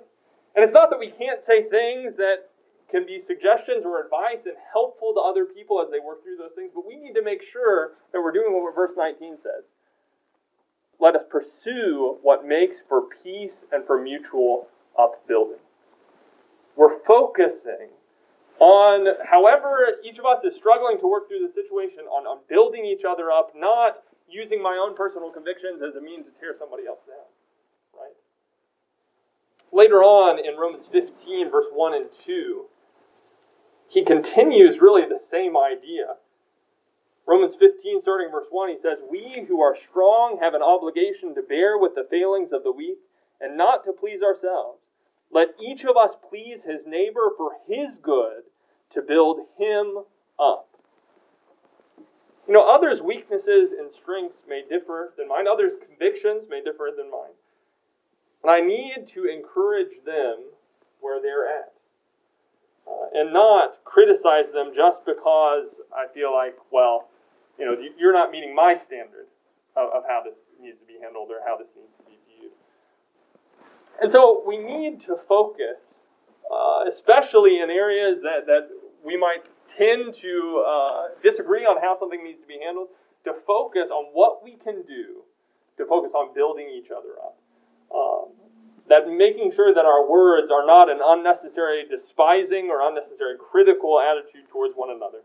And 0.55 0.63
it's 0.63 0.73
not 0.73 0.89
that 0.89 0.99
we 0.99 1.09
can't 1.09 1.41
say 1.41 1.63
things 1.63 2.15
that 2.17 2.49
can 2.93 3.07
be 3.07 3.17
suggestions 3.17 3.83
or 3.85 3.99
advice 3.99 4.45
and 4.45 4.53
helpful 4.71 5.15
to 5.15 5.19
other 5.19 5.45
people 5.45 5.81
as 5.81 5.89
they 5.89 5.99
work 5.99 6.23
through 6.23 6.37
those 6.37 6.53
things, 6.55 6.69
but 6.75 6.85
we 6.85 6.95
need 6.95 7.13
to 7.13 7.23
make 7.23 7.41
sure 7.41 7.93
that 8.11 8.21
we're 8.21 8.31
doing 8.31 8.53
what 8.53 8.75
verse 8.75 8.91
19 8.95 9.37
says. 9.41 9.65
Let 10.99 11.15
us 11.15 11.23
pursue 11.27 12.19
what 12.21 12.45
makes 12.45 12.77
for 12.87 13.05
peace 13.23 13.65
and 13.71 13.83
for 13.83 13.99
mutual 13.99 14.67
upbuilding. 14.97 15.57
We're 16.75 16.99
focusing 16.99 17.89
on, 18.59 19.07
however, 19.27 19.97
each 20.03 20.19
of 20.19 20.25
us 20.25 20.43
is 20.43 20.55
struggling 20.55 20.99
to 20.99 21.09
work 21.09 21.27
through 21.27 21.47
the 21.47 21.51
situation, 21.51 22.01
on, 22.05 22.27
on 22.27 22.41
building 22.47 22.85
each 22.85 23.05
other 23.09 23.31
up, 23.31 23.53
not 23.55 24.03
using 24.29 24.61
my 24.61 24.77
own 24.77 24.95
personal 24.95 25.31
convictions 25.31 25.81
as 25.81 25.95
a 25.95 26.01
means 26.01 26.27
to 26.27 26.31
tear 26.39 26.53
somebody 26.53 26.85
else 26.85 27.01
down. 27.07 27.25
Right? 27.99 28.13
Later 29.71 30.03
on 30.03 30.37
in 30.37 30.57
Romans 30.57 30.87
15, 30.87 31.49
verse 31.49 31.65
1 31.73 31.95
and 31.95 32.11
2, 32.11 32.65
he 33.93 34.03
continues 34.03 34.81
really 34.81 35.05
the 35.05 35.19
same 35.19 35.55
idea. 35.55 36.15
Romans 37.27 37.55
15, 37.55 37.99
starting 37.99 38.31
verse 38.31 38.47
1, 38.49 38.69
he 38.69 38.77
says, 38.77 38.97
We 39.09 39.45
who 39.47 39.61
are 39.61 39.77
strong 39.77 40.39
have 40.41 40.55
an 40.55 40.63
obligation 40.63 41.35
to 41.35 41.43
bear 41.43 41.77
with 41.77 41.93
the 41.93 42.07
failings 42.09 42.51
of 42.51 42.63
the 42.63 42.71
weak 42.71 42.97
and 43.39 43.55
not 43.55 43.85
to 43.85 43.93
please 43.93 44.21
ourselves. 44.23 44.79
Let 45.31 45.49
each 45.61 45.83
of 45.85 45.95
us 45.95 46.15
please 46.27 46.63
his 46.63 46.81
neighbor 46.87 47.31
for 47.37 47.51
his 47.67 47.97
good 47.97 48.43
to 48.91 49.01
build 49.01 49.41
him 49.57 50.03
up. 50.39 50.69
You 52.47 52.53
know, 52.53 52.67
others' 52.67 53.01
weaknesses 53.01 53.71
and 53.71 53.91
strengths 53.91 54.43
may 54.47 54.63
differ 54.67 55.13
than 55.17 55.27
mine, 55.27 55.45
others' 55.47 55.75
convictions 55.87 56.47
may 56.49 56.61
differ 56.61 56.89
than 56.95 57.09
mine. 57.09 57.31
And 58.41 58.51
I 58.51 58.59
need 58.59 59.07
to 59.07 59.25
encourage 59.25 60.03
them 60.03 60.51
where 60.99 61.21
they're 61.21 61.47
at. 61.47 61.72
And 63.13 63.31
not 63.31 63.77
criticize 63.85 64.51
them 64.51 64.71
just 64.75 65.05
because 65.05 65.79
I 65.95 66.11
feel 66.13 66.33
like, 66.33 66.55
well, 66.71 67.09
you 67.59 67.65
know, 67.65 67.75
you're 67.97 68.13
not 68.13 68.31
meeting 68.31 68.55
my 68.55 68.73
standard 68.73 69.27
of, 69.77 69.89
of 69.93 70.03
how 70.07 70.21
this 70.27 70.49
needs 70.59 70.79
to 70.79 70.85
be 70.85 70.95
handled 71.01 71.29
or 71.29 71.37
how 71.45 71.55
this 71.55 71.69
needs 71.75 71.93
to 71.97 72.03
be 72.03 72.17
viewed. 72.27 72.51
And 74.01 74.09
so 74.09 74.43
we 74.45 74.57
need 74.57 74.99
to 75.01 75.15
focus, 75.27 76.05
uh, 76.51 76.85
especially 76.87 77.59
in 77.61 77.69
areas 77.69 78.21
that, 78.23 78.47
that 78.47 78.69
we 79.05 79.15
might 79.15 79.47
tend 79.67 80.13
to 80.15 80.65
uh, 80.67 81.01
disagree 81.21 81.65
on 81.65 81.79
how 81.81 81.93
something 81.93 82.23
needs 82.23 82.41
to 82.41 82.47
be 82.47 82.57
handled, 82.63 82.87
to 83.25 83.33
focus 83.45 83.89
on 83.91 84.05
what 84.13 84.43
we 84.43 84.55
can 84.55 84.81
do 84.87 85.23
to 85.77 85.85
focus 85.85 86.13
on 86.13 86.33
building 86.33 86.69
each 86.69 86.91
other 86.91 87.17
up. 87.21 87.37
Um, 87.93 88.31
that 88.89 89.07
making 89.07 89.51
sure 89.51 89.73
that 89.73 89.85
our 89.85 90.09
words 90.09 90.51
are 90.51 90.65
not 90.65 90.89
an 90.89 90.99
unnecessary 91.03 91.85
despising 91.87 92.69
or 92.69 92.87
unnecessary 92.87 93.35
critical 93.39 93.99
attitude 93.99 94.49
towards 94.51 94.75
one 94.75 94.89
another, 94.91 95.19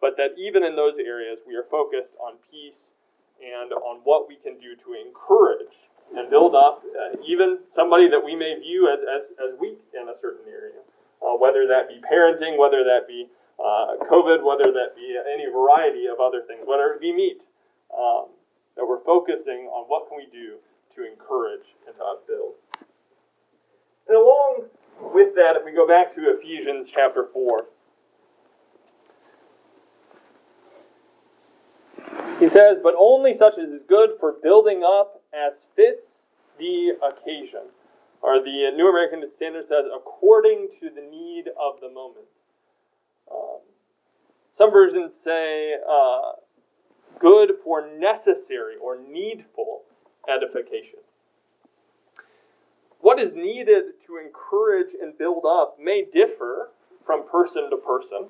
but 0.00 0.16
that 0.16 0.36
even 0.36 0.64
in 0.64 0.76
those 0.76 0.98
areas 0.98 1.40
we 1.46 1.56
are 1.56 1.64
focused 1.70 2.14
on 2.20 2.34
peace 2.50 2.92
and 3.40 3.72
on 3.72 4.00
what 4.04 4.28
we 4.28 4.36
can 4.36 4.58
do 4.58 4.76
to 4.76 4.94
encourage 4.94 5.88
and 6.16 6.30
build 6.30 6.54
up 6.54 6.82
uh, 6.84 7.16
even 7.26 7.58
somebody 7.68 8.08
that 8.08 8.20
we 8.20 8.34
may 8.34 8.56
view 8.60 8.90
as, 8.92 9.00
as, 9.02 9.32
as 9.40 9.58
weak 9.60 9.78
in 9.94 10.08
a 10.08 10.16
certain 10.16 10.44
area, 10.48 10.80
uh, 11.20 11.36
whether 11.36 11.66
that 11.66 11.88
be 11.88 12.00
parenting, 12.00 12.58
whether 12.58 12.84
that 12.84 13.06
be 13.06 13.28
uh, 13.58 13.98
COVID, 14.08 14.44
whether 14.44 14.72
that 14.72 14.96
be 14.96 15.16
any 15.32 15.50
variety 15.50 16.06
of 16.06 16.20
other 16.20 16.42
things, 16.46 16.62
whether 16.64 16.94
it 16.94 17.00
be 17.00 17.12
meat, 17.12 17.40
um, 17.92 18.28
that 18.76 18.86
we're 18.86 19.02
focusing 19.04 19.66
on 19.72 19.84
what 19.88 20.08
can 20.08 20.16
we 20.16 20.28
do 20.30 20.56
to 20.94 21.04
encourage 21.04 21.66
and 21.86 21.94
to 21.96 22.02
upbuild. 22.02 22.54
And 24.08 24.16
along 24.16 24.64
with 25.00 25.34
that, 25.34 25.56
if 25.56 25.64
we 25.64 25.72
go 25.72 25.86
back 25.86 26.14
to 26.14 26.20
Ephesians 26.38 26.88
chapter 26.92 27.28
4, 27.32 27.64
he 32.40 32.48
says, 32.48 32.78
But 32.82 32.94
only 32.98 33.34
such 33.34 33.58
as 33.58 33.68
is 33.68 33.82
good 33.88 34.10
for 34.18 34.36
building 34.42 34.82
up 34.82 35.22
as 35.34 35.66
fits 35.76 36.06
the 36.58 36.96
occasion. 37.02 37.68
Or 38.22 38.40
the 38.40 38.70
New 38.74 38.88
American 38.88 39.22
Standard 39.34 39.68
says, 39.68 39.84
according 39.94 40.68
to 40.80 40.90
the 40.90 41.02
need 41.02 41.44
of 41.60 41.80
the 41.80 41.88
moment. 41.88 42.26
Um, 43.30 43.60
some 44.52 44.72
versions 44.72 45.12
say 45.22 45.74
uh, 45.88 46.32
good 47.20 47.52
for 47.62 47.88
necessary 47.98 48.74
or 48.82 48.98
needful 48.98 49.82
edification. 50.28 50.98
What 53.00 53.20
is 53.20 53.34
needed 53.34 53.84
to 54.06 54.16
encourage 54.16 54.94
and 55.00 55.16
build 55.16 55.44
up 55.46 55.78
may 55.80 56.04
differ 56.04 56.70
from 57.04 57.28
person 57.28 57.70
to 57.70 57.76
person 57.76 58.28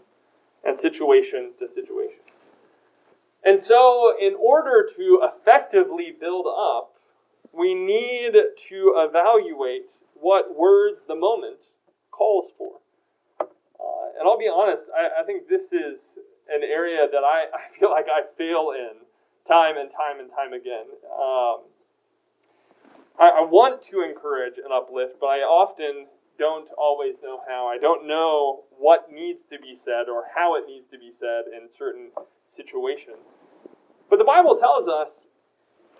and 0.64 0.78
situation 0.78 1.52
to 1.58 1.68
situation. 1.68 2.20
And 3.44 3.58
so, 3.58 4.14
in 4.20 4.34
order 4.34 4.86
to 4.96 5.22
effectively 5.22 6.14
build 6.20 6.46
up, 6.46 6.94
we 7.52 7.74
need 7.74 8.32
to 8.32 8.94
evaluate 8.96 9.90
what 10.14 10.54
words 10.56 11.04
the 11.06 11.14
moment 11.14 11.60
calls 12.10 12.52
for. 12.58 12.72
Uh, 13.40 14.18
and 14.18 14.28
I'll 14.28 14.38
be 14.38 14.50
honest, 14.52 14.86
I, 14.94 15.22
I, 15.22 15.24
think 15.24 15.48
this 15.48 15.72
is 15.72 16.18
an 16.48 16.62
area 16.62 17.06
that 17.10 17.24
I, 17.24 17.46
I 17.54 17.78
feel 17.78 17.90
like 17.90 18.06
I 18.06 18.22
fail 18.36 18.72
in 18.76 18.98
time 19.46 19.76
and 19.78 19.90
time 19.90 20.20
and 20.20 20.30
time 20.30 20.52
again. 20.52 20.86
Um, 21.18 21.62
I, 23.18 23.28
I 23.28 23.40
want 23.42 23.82
to 23.82 24.02
encourage 24.02 24.58
and 24.58 24.72
uplift, 24.72 25.16
but 25.20 25.26
I 25.26 25.38
often 25.38 26.06
don't 26.38 26.68
always 26.78 27.16
know 27.22 27.40
how. 27.48 27.66
I 27.66 27.78
don't 27.78 28.06
know 28.06 28.64
what 28.78 29.10
needs 29.12 29.44
to 29.50 29.58
be 29.58 29.74
said 29.74 30.08
or 30.08 30.24
how 30.34 30.54
it 30.56 30.64
needs 30.66 30.86
to 30.92 30.98
be 30.98 31.12
said 31.12 31.44
in 31.52 31.68
certain 31.68 32.10
situations. 32.46 33.18
But 34.08 34.18
the 34.18 34.24
Bible 34.24 34.56
tells 34.56 34.88
us 34.88 35.26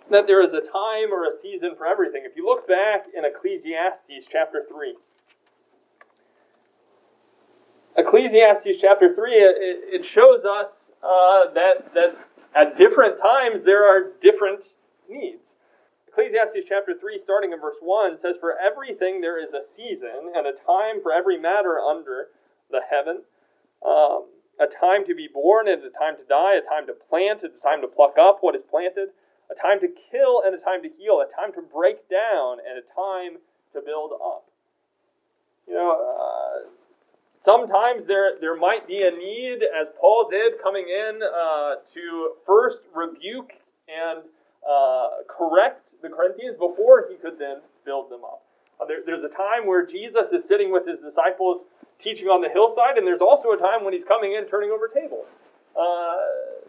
that 0.09 0.27
there 0.27 0.41
is 0.41 0.53
a 0.53 0.61
time 0.61 1.11
or 1.11 1.25
a 1.25 1.31
season 1.31 1.75
for 1.77 1.85
everything. 1.85 2.23
If 2.25 2.35
you 2.35 2.45
look 2.45 2.67
back 2.67 3.05
in 3.15 3.25
Ecclesiastes 3.25 4.27
chapter 4.31 4.65
3, 4.69 4.95
Ecclesiastes 7.97 8.79
chapter 8.79 9.13
3, 9.13 9.31
it, 9.33 9.55
it 9.93 10.05
shows 10.05 10.45
us 10.45 10.91
uh, 11.03 11.51
that, 11.53 11.93
that 11.93 12.17
at 12.55 12.77
different 12.77 13.19
times 13.19 13.63
there 13.63 13.83
are 13.83 14.13
different 14.21 14.73
needs. 15.09 15.49
Ecclesiastes 16.09 16.65
chapter 16.67 16.93
3, 16.99 17.19
starting 17.19 17.53
in 17.53 17.59
verse 17.59 17.77
1, 17.81 18.17
says, 18.17 18.35
For 18.39 18.57
everything 18.59 19.21
there 19.21 19.41
is 19.41 19.53
a 19.53 19.61
season, 19.61 20.33
and 20.35 20.47
a 20.47 20.53
time 20.53 21.01
for 21.01 21.13
every 21.13 21.37
matter 21.37 21.79
under 21.79 22.27
the 22.71 22.81
heaven. 22.89 23.21
Um, 23.85 24.25
a 24.59 24.67
time 24.67 25.05
to 25.05 25.15
be 25.15 25.29
born, 25.31 25.67
and 25.67 25.83
a 25.83 25.89
time 25.89 26.17
to 26.17 26.23
die, 26.27 26.55
a 26.55 26.61
time 26.61 26.87
to 26.87 26.93
plant, 26.93 27.43
and 27.43 27.53
a 27.53 27.63
time 27.63 27.81
to 27.81 27.87
pluck 27.87 28.15
up 28.19 28.39
what 28.41 28.55
is 28.55 28.63
planted, 28.69 29.09
a 29.49 29.55
time 29.55 29.79
to 29.79 29.87
kill, 30.11 30.43
and 30.45 30.53
a 30.53 30.59
time 30.59 30.81
to 30.83 30.89
heal, 30.97 31.21
a 31.21 31.29
time 31.39 31.53
to 31.53 31.61
break 31.61 32.09
down, 32.09 32.57
and 32.67 32.77
a 32.77 32.85
time 32.93 33.39
to 33.73 33.81
build 33.81 34.11
up. 34.13 34.45
You 35.67 35.75
know, 35.75 35.91
uh, 35.93 36.69
Sometimes 37.41 38.05
there, 38.05 38.33
there 38.41 38.57
might 38.57 38.85
be 38.85 39.01
a 39.03 39.11
need, 39.11 39.63
as 39.63 39.87
Paul 39.97 40.27
did 40.29 40.61
coming 40.61 40.87
in, 40.89 41.21
uh, 41.23 41.75
to 41.93 42.31
first 42.45 42.81
rebuke 42.93 43.53
and 43.87 44.23
uh, 44.67 45.23
correct 45.27 45.93
the 46.01 46.09
Corinthians 46.09 46.57
before 46.57 47.07
he 47.09 47.15
could 47.15 47.39
then 47.39 47.57
build 47.85 48.09
them 48.09 48.23
up. 48.23 48.43
Uh, 48.79 48.85
there, 48.85 48.99
there's 49.05 49.23
a 49.23 49.35
time 49.35 49.67
where 49.67 49.85
Jesus 49.85 50.31
is 50.31 50.45
sitting 50.45 50.71
with 50.71 50.87
his 50.87 50.99
disciples 50.99 51.65
teaching 51.97 52.27
on 52.27 52.41
the 52.41 52.49
hillside, 52.49 52.97
and 52.97 53.05
there's 53.05 53.21
also 53.21 53.51
a 53.51 53.57
time 53.57 53.83
when 53.83 53.93
he's 53.93 54.05
coming 54.05 54.33
in 54.33 54.47
turning 54.47 54.71
over 54.71 54.87
tables. 54.87 55.27
Uh, 55.75 56.17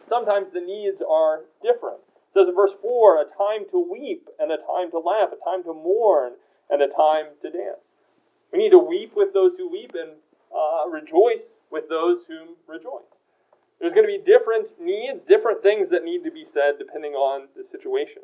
sometimes 0.09 0.53
the 0.53 0.61
needs 0.61 1.03
are 1.09 1.43
different. 1.63 1.99
It 2.31 2.35
says 2.35 2.49
in 2.49 2.55
verse 2.55 2.73
4 2.83 3.23
a 3.23 3.25
time 3.37 3.67
to 3.71 3.79
weep 3.91 4.29
and 4.39 4.53
a 4.53 4.57
time 4.59 4.91
to 4.91 4.99
laugh, 4.99 5.31
a 5.33 5.45
time 5.45 5.63
to 5.65 5.75
mourn 5.75 6.33
and 6.69 6.83
a 6.83 6.89
time 6.89 7.27
to 7.43 7.51
dance. 7.51 7.83
We 8.53 8.59
need 8.59 8.71
to 8.71 8.79
weep 8.79 9.13
with 9.17 9.33
those 9.33 9.57
who 9.57 9.69
weep 9.71 9.93
and 9.95 10.11
uh, 10.55 10.89
rejoice 10.89 11.59
with 11.71 11.89
those 11.89 12.25
who 12.27 12.57
rejoice. 12.67 13.20
There's 13.81 13.95
going 13.95 14.07
to 14.07 14.13
be 14.13 14.23
different 14.23 14.79
needs, 14.79 15.25
different 15.25 15.63
things 15.63 15.89
that 15.89 16.05
need 16.05 16.23
to 16.25 16.31
be 16.31 16.45
said 16.45 16.77
depending 16.79 17.13
on 17.13 17.49
the 17.57 17.65
situation. 17.65 18.23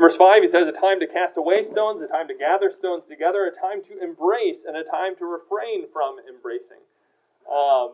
Verse 0.00 0.16
5, 0.16 0.42
he 0.42 0.48
says, 0.48 0.64
A 0.66 0.72
time 0.72 0.98
to 1.00 1.06
cast 1.06 1.36
away 1.36 1.62
stones, 1.62 2.00
a 2.00 2.08
time 2.08 2.26
to 2.28 2.34
gather 2.34 2.72
stones 2.72 3.04
together, 3.04 3.44
a 3.44 3.52
time 3.52 3.84
to 3.84 4.00
embrace, 4.00 4.64
and 4.64 4.74
a 4.74 4.84
time 4.84 5.12
to 5.20 5.28
refrain 5.28 5.84
from 5.92 6.16
embracing. 6.24 6.80
Um, 7.44 7.92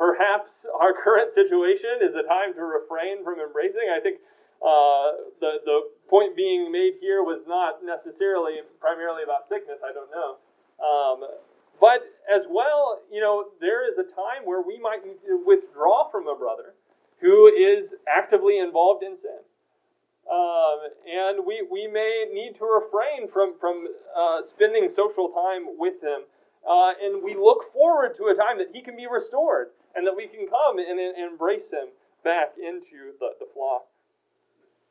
perhaps 0.00 0.64
our 0.72 0.96
current 1.04 1.28
situation 1.32 2.00
is 2.00 2.16
a 2.16 2.24
time 2.24 2.56
to 2.56 2.64
refrain 2.64 3.20
from 3.20 3.36
embracing. 3.36 3.92
I 3.92 4.00
think 4.00 4.24
uh, 4.64 5.36
the, 5.44 5.60
the 5.68 5.78
point 6.08 6.34
being 6.34 6.72
made 6.72 6.96
here 7.04 7.20
was 7.20 7.44
not 7.44 7.84
necessarily 7.84 8.64
primarily 8.80 9.22
about 9.22 9.44
sickness, 9.44 9.84
I 9.84 9.92
don't 9.92 10.08
know. 10.08 10.40
Um, 10.80 11.18
but 11.80 12.02
as 12.32 12.42
well, 12.50 13.00
you 13.10 13.20
know, 13.20 13.46
there 13.60 13.88
is 13.90 13.98
a 13.98 14.04
time 14.04 14.44
where 14.44 14.62
we 14.62 14.78
might 14.78 15.04
need 15.04 15.18
to 15.26 15.42
withdraw 15.46 16.10
from 16.10 16.28
a 16.28 16.34
brother 16.34 16.74
who 17.20 17.46
is 17.46 17.94
actively 18.08 18.58
involved 18.58 19.02
in 19.02 19.16
sin. 19.16 19.40
Um, 20.30 20.90
and 21.06 21.46
we, 21.46 21.64
we 21.70 21.86
may 21.86 22.26
need 22.32 22.56
to 22.58 22.64
refrain 22.64 23.30
from, 23.30 23.54
from 23.60 23.86
uh, 24.16 24.42
spending 24.42 24.90
social 24.90 25.28
time 25.28 25.78
with 25.78 26.02
him. 26.02 26.26
Uh, 26.68 26.92
and 27.00 27.22
we 27.22 27.36
look 27.36 27.72
forward 27.72 28.16
to 28.16 28.24
a 28.24 28.34
time 28.34 28.58
that 28.58 28.68
he 28.72 28.82
can 28.82 28.96
be 28.96 29.06
restored 29.06 29.68
and 29.94 30.06
that 30.06 30.16
we 30.16 30.26
can 30.26 30.48
come 30.48 30.78
and, 30.78 30.98
and 30.98 31.16
embrace 31.16 31.70
him 31.70 31.88
back 32.24 32.58
into 32.58 33.14
the, 33.20 33.38
the 33.38 33.46
flock. 33.54 33.86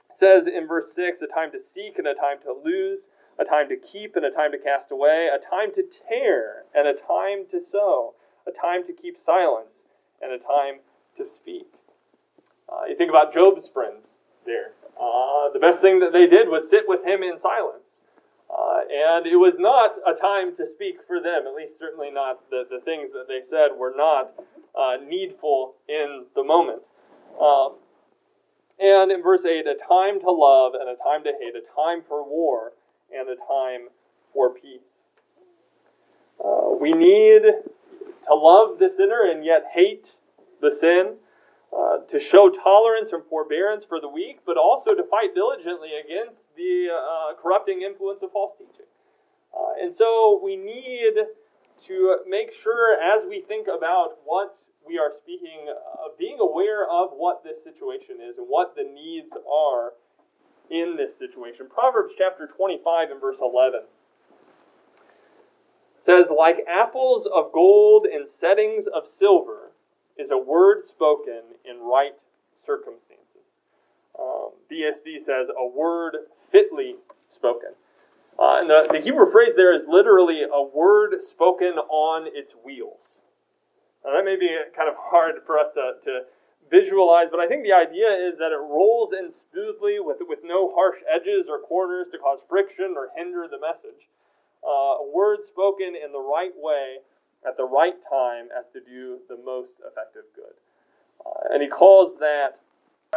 It 0.09 0.17
says 0.17 0.47
in 0.47 0.67
verse 0.67 0.93
6 0.95 1.21
a 1.21 1.27
time 1.27 1.51
to 1.51 1.59
seek 1.59 1.99
and 1.99 2.07
a 2.07 2.13
time 2.15 2.39
to 2.43 2.55
lose, 2.63 3.07
a 3.39 3.45
time 3.45 3.67
to 3.69 3.75
keep 3.75 4.15
and 4.15 4.25
a 4.25 4.31
time 4.31 4.51
to 4.51 4.57
cast 4.57 4.91
away, 4.91 5.29
a 5.33 5.39
time 5.39 5.73
to 5.73 5.83
tear 6.07 6.63
and 6.73 6.87
a 6.87 6.93
time 6.93 7.45
to 7.51 7.61
sow, 7.61 8.13
a 8.47 8.51
time 8.51 8.85
to 8.85 8.93
keep 8.93 9.19
silence 9.19 9.69
and 10.21 10.31
a 10.31 10.37
time 10.37 10.79
to 11.17 11.25
speak. 11.25 11.67
Uh, 12.69 12.85
you 12.87 12.95
think 12.95 13.09
about 13.09 13.33
Job's 13.33 13.67
friends 13.67 14.13
there. 14.45 14.71
Uh, 14.99 15.51
the 15.51 15.59
best 15.59 15.81
thing 15.81 15.99
that 15.99 16.13
they 16.13 16.27
did 16.27 16.47
was 16.47 16.69
sit 16.69 16.83
with 16.87 17.05
him 17.05 17.21
in 17.21 17.37
silence. 17.37 17.83
Uh, 18.49 18.81
and 18.87 19.25
it 19.25 19.35
was 19.35 19.55
not 19.57 19.97
a 20.07 20.13
time 20.13 20.55
to 20.55 20.65
speak 20.65 20.97
for 21.07 21.19
them, 21.19 21.47
at 21.47 21.53
least 21.53 21.77
certainly 21.77 22.11
not 22.11 22.39
the, 22.49 22.63
the 22.69 22.79
things 22.79 23.11
that 23.11 23.27
they 23.27 23.41
said 23.43 23.69
were 23.75 23.93
not 23.95 24.31
uh, 24.77 24.97
needful 25.03 25.73
in 25.89 26.25
the 26.35 26.43
moment. 26.43 26.81
Um, 27.41 27.75
and 28.79 29.11
in 29.11 29.21
verse 29.23 29.43
8, 29.45 29.65
a 29.67 29.75
time 29.75 30.19
to 30.21 30.31
love 30.31 30.73
and 30.73 30.89
a 30.89 30.95
time 31.01 31.23
to 31.23 31.31
hate, 31.39 31.55
a 31.55 31.65
time 31.75 32.03
for 32.07 32.23
war 32.23 32.73
and 33.17 33.29
a 33.29 33.35
time 33.35 33.89
for 34.33 34.53
peace. 34.53 34.81
Uh, 36.43 36.75
we 36.79 36.91
need 36.91 37.41
to 38.27 38.33
love 38.33 38.79
the 38.79 38.89
sinner 38.89 39.29
and 39.31 39.45
yet 39.45 39.65
hate 39.73 40.15
the 40.61 40.71
sin, 40.71 41.15
uh, 41.75 41.97
to 42.07 42.19
show 42.19 42.49
tolerance 42.49 43.11
and 43.11 43.23
forbearance 43.25 43.83
for 43.83 43.99
the 43.99 44.07
weak, 44.07 44.39
but 44.45 44.57
also 44.57 44.91
to 44.91 45.03
fight 45.09 45.35
diligently 45.35 45.89
against 46.03 46.55
the 46.55 46.87
uh, 46.87 47.33
corrupting 47.41 47.81
influence 47.81 48.21
of 48.21 48.31
false 48.31 48.53
teaching. 48.57 48.85
Uh, 49.53 49.83
and 49.83 49.93
so 49.93 50.39
we 50.43 50.55
need 50.55 51.13
to 51.85 52.17
make 52.27 52.53
sure 52.53 52.97
as 53.01 53.25
we 53.27 53.41
think 53.41 53.67
about 53.67 54.19
what 54.23 54.55
we 54.87 54.97
are 54.97 55.11
speaking, 55.11 55.67
of 56.05 56.17
being 56.17 56.37
aware 56.39 56.83
of 56.89 57.09
what 57.11 57.43
this 57.43 57.63
situation 57.63 58.17
is 58.21 58.37
and 58.37 58.47
what 58.47 58.75
the 58.75 58.83
needs 58.83 59.31
are 59.33 59.93
in 60.69 60.95
this 60.97 61.17
situation. 61.17 61.67
Proverbs 61.69 62.13
chapter 62.17 62.47
25 62.47 63.11
and 63.11 63.21
verse 63.21 63.37
11 63.41 63.81
says, 66.01 66.27
Like 66.35 66.57
apples 66.67 67.27
of 67.33 67.51
gold 67.51 68.05
in 68.05 68.27
settings 68.27 68.87
of 68.87 69.07
silver 69.07 69.71
is 70.17 70.31
a 70.31 70.37
word 70.37 70.85
spoken 70.85 71.41
in 71.65 71.79
right 71.81 72.17
circumstances. 72.57 73.21
Um, 74.17 74.49
says, 75.19 75.47
a 75.57 75.67
word 75.67 76.15
fitly 76.51 76.95
spoken. 77.27 77.69
Uh, 78.37 78.59
and 78.59 78.69
the, 78.69 78.87
the 78.91 78.99
Hebrew 78.99 79.29
phrase 79.29 79.55
there 79.55 79.73
is 79.73 79.85
literally 79.87 80.43
a 80.43 80.63
word 80.63 81.21
spoken 81.21 81.73
on 81.89 82.27
its 82.33 82.55
wheels. 82.63 83.21
Now, 84.03 84.11
that 84.13 84.25
may 84.25 84.35
be 84.35 84.55
kind 84.75 84.89
of 84.89 84.95
hard 84.97 85.35
for 85.45 85.57
us 85.57 85.69
to, 85.73 85.93
to 86.03 86.21
visualize, 86.69 87.27
but 87.29 87.39
I 87.39 87.47
think 87.47 87.63
the 87.63 87.73
idea 87.73 88.09
is 88.09 88.37
that 88.37 88.51
it 88.51 88.59
rolls 88.59 89.13
in 89.13 89.29
smoothly 89.29 89.99
with, 89.99 90.17
with 90.27 90.39
no 90.43 90.73
harsh 90.73 90.97
edges 91.05 91.47
or 91.49 91.59
corners 91.59 92.07
to 92.11 92.17
cause 92.17 92.39
friction 92.49 92.95
or 92.97 93.09
hinder 93.15 93.47
the 93.49 93.59
message. 93.59 94.09
Uh, 94.65 95.05
a 95.05 95.11
word 95.13 95.43
spoken 95.43 95.93
in 95.95 96.11
the 96.11 96.19
right 96.19 96.53
way 96.57 96.97
at 97.47 97.57
the 97.57 97.65
right 97.65 97.95
time 98.09 98.49
as 98.57 98.65
to 98.73 98.79
do 98.81 99.19
the 99.29 99.37
most 99.37 99.73
effective 99.85 100.23
good. 100.35 100.57
Uh, 101.25 101.53
and 101.53 101.61
he 101.61 101.69
calls 101.69 102.17
that 102.19 102.59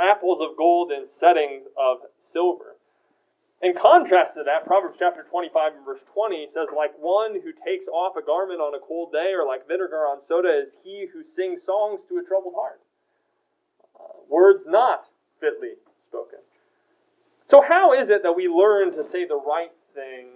apples 0.00 0.40
of 0.40 0.56
gold 0.56 0.92
in 0.92 1.08
settings 1.08 1.66
of 1.76 1.98
silver. 2.18 2.76
In 3.60 3.74
contrast 3.74 4.34
to 4.34 4.44
that, 4.44 4.66
Proverbs 4.66 4.96
chapter 4.98 5.24
25 5.28 5.74
and 5.74 5.84
verse 5.84 6.04
20 6.14 6.48
says, 6.52 6.68
Like 6.76 6.92
one 7.00 7.40
who 7.42 7.50
takes 7.52 7.88
off 7.88 8.16
a 8.16 8.22
garment 8.22 8.60
on 8.60 8.74
a 8.74 8.78
cold 8.78 9.10
day, 9.10 9.32
or 9.34 9.44
like 9.44 9.66
vinegar 9.66 10.06
on 10.06 10.20
soda, 10.20 10.48
is 10.48 10.78
he 10.84 11.08
who 11.12 11.24
sings 11.24 11.64
songs 11.64 12.02
to 12.08 12.18
a 12.18 12.22
troubled 12.22 12.54
heart. 12.54 12.80
Words 14.28 14.66
not 14.66 15.04
fitly 15.40 15.74
spoken. 15.98 16.38
So, 17.46 17.62
how 17.62 17.92
is 17.92 18.10
it 18.10 18.22
that 18.22 18.32
we 18.32 18.48
learn 18.48 18.92
to 18.94 19.02
say 19.02 19.26
the 19.26 19.40
right 19.40 19.72
thing 19.94 20.28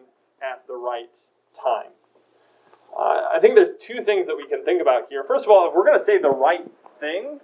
at 0.43 0.67
the 0.67 0.75
right 0.75 1.15
time? 1.53 1.93
Uh, 2.99 3.29
I 3.35 3.39
think 3.41 3.55
there's 3.55 3.75
two 3.81 4.05
things 4.05 4.27
that 4.27 4.37
we 4.37 4.47
can 4.47 4.65
think 4.65 4.81
about 4.81 5.09
here. 5.09 5.25
First 5.25 5.45
of 5.45 5.51
all, 5.51 5.69
if 5.69 5.75
we're 5.75 5.85
going 5.85 5.99
to 5.99 6.05
say 6.05 6.19
the 6.19 6.31
right 6.31 6.65
thing, 7.01 7.41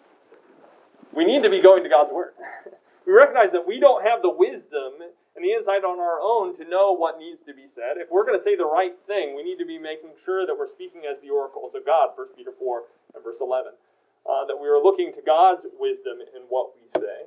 we 1.15 1.25
need 1.25 1.43
to 1.43 1.51
be 1.51 1.61
going 1.61 1.83
to 1.83 1.89
God's 1.89 2.13
Word. 2.13 2.33
we 3.07 3.13
recognize 3.13 3.53
that 3.53 3.67
we 3.67 3.81
don't 3.81 4.05
have 4.05 4.21
the 4.21 4.31
wisdom 4.31 5.01
and 5.37 5.45
the 5.45 5.53
insight 5.53 5.85
on 5.85 6.01
our 6.01 6.21
own 6.21 6.57
to 6.59 6.69
know 6.69 6.93
what 6.93 7.19
needs 7.19 7.43
to 7.43 7.55
be 7.55 7.67
said. 7.69 7.97
If 7.97 8.11
we're 8.11 8.25
going 8.25 8.37
to 8.37 8.43
say 8.43 8.57
the 8.57 8.67
right 8.67 8.93
thing, 9.07 9.37
we 9.37 9.43
need 9.43 9.59
to 9.59 9.65
be 9.65 9.79
making 9.79 10.11
sure 10.25 10.45
that 10.47 10.57
we're 10.59 10.69
speaking 10.69 11.03
as 11.09 11.21
the 11.23 11.31
oracles 11.31 11.75
of 11.75 11.87
God, 11.87 12.11
1 12.17 12.27
Peter 12.37 12.53
4 12.59 12.83
and 13.15 13.25
verse 13.25 13.39
11. 13.41 13.73
Uh, 14.29 14.45
that 14.45 14.61
we 14.61 14.69
are 14.69 14.77
looking 14.83 15.11
to 15.15 15.23
God's 15.25 15.65
wisdom 15.81 16.19
in 16.37 16.43
what 16.51 16.73
we 16.77 16.87
say. 17.01 17.25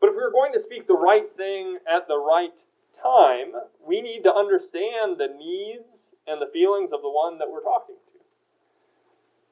But 0.00 0.08
if 0.08 0.16
we're 0.16 0.32
going 0.32 0.54
to 0.54 0.60
speak 0.60 0.86
the 0.86 0.96
right 0.96 1.28
thing 1.36 1.76
at 1.86 2.08
the 2.08 2.16
right 2.16 2.56
time, 2.96 3.52
we 3.86 4.00
need 4.00 4.22
to 4.22 4.32
understand 4.32 5.18
the 5.18 5.28
needs 5.36 6.12
and 6.26 6.40
the 6.40 6.50
feelings 6.50 6.92
of 6.92 7.02
the 7.02 7.10
one 7.10 7.38
that 7.38 7.50
we're 7.50 7.62
talking 7.62 7.96
to. 7.96 8.18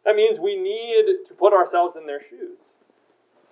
That 0.07 0.17
means 0.17 0.41
we 0.41 0.57
need 0.57 1.29
to 1.29 1.35
put 1.35 1.53
ourselves 1.53 1.97
in 1.97 2.07
their 2.07 2.23
shoes. 2.23 2.73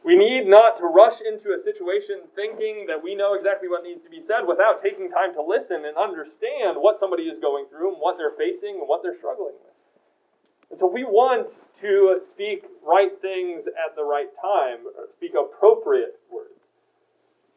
We 0.02 0.16
need 0.16 0.46
not 0.46 0.78
to 0.78 0.84
rush 0.84 1.20
into 1.20 1.52
a 1.52 1.58
situation 1.58 2.22
thinking 2.34 2.86
that 2.88 3.02
we 3.02 3.14
know 3.14 3.34
exactly 3.34 3.68
what 3.68 3.82
needs 3.82 4.00
to 4.02 4.08
be 4.08 4.22
said 4.22 4.48
without 4.48 4.80
taking 4.80 5.10
time 5.10 5.34
to 5.34 5.42
listen 5.42 5.84
and 5.84 5.96
understand 5.98 6.78
what 6.78 6.98
somebody 6.98 7.24
is 7.24 7.38
going 7.38 7.66
through 7.68 7.92
and 7.92 8.00
what 8.00 8.16
they're 8.16 8.38
facing 8.38 8.76
and 8.80 8.88
what 8.88 9.02
they're 9.02 9.18
struggling 9.18 9.56
with. 9.60 9.75
And 10.70 10.78
so 10.78 10.86
we 10.86 11.04
want 11.04 11.48
to 11.80 12.20
speak 12.26 12.64
right 12.84 13.10
things 13.20 13.66
at 13.66 13.94
the 13.96 14.04
right 14.04 14.28
time, 14.40 14.78
speak 15.16 15.32
appropriate 15.38 16.18
words. 16.30 16.50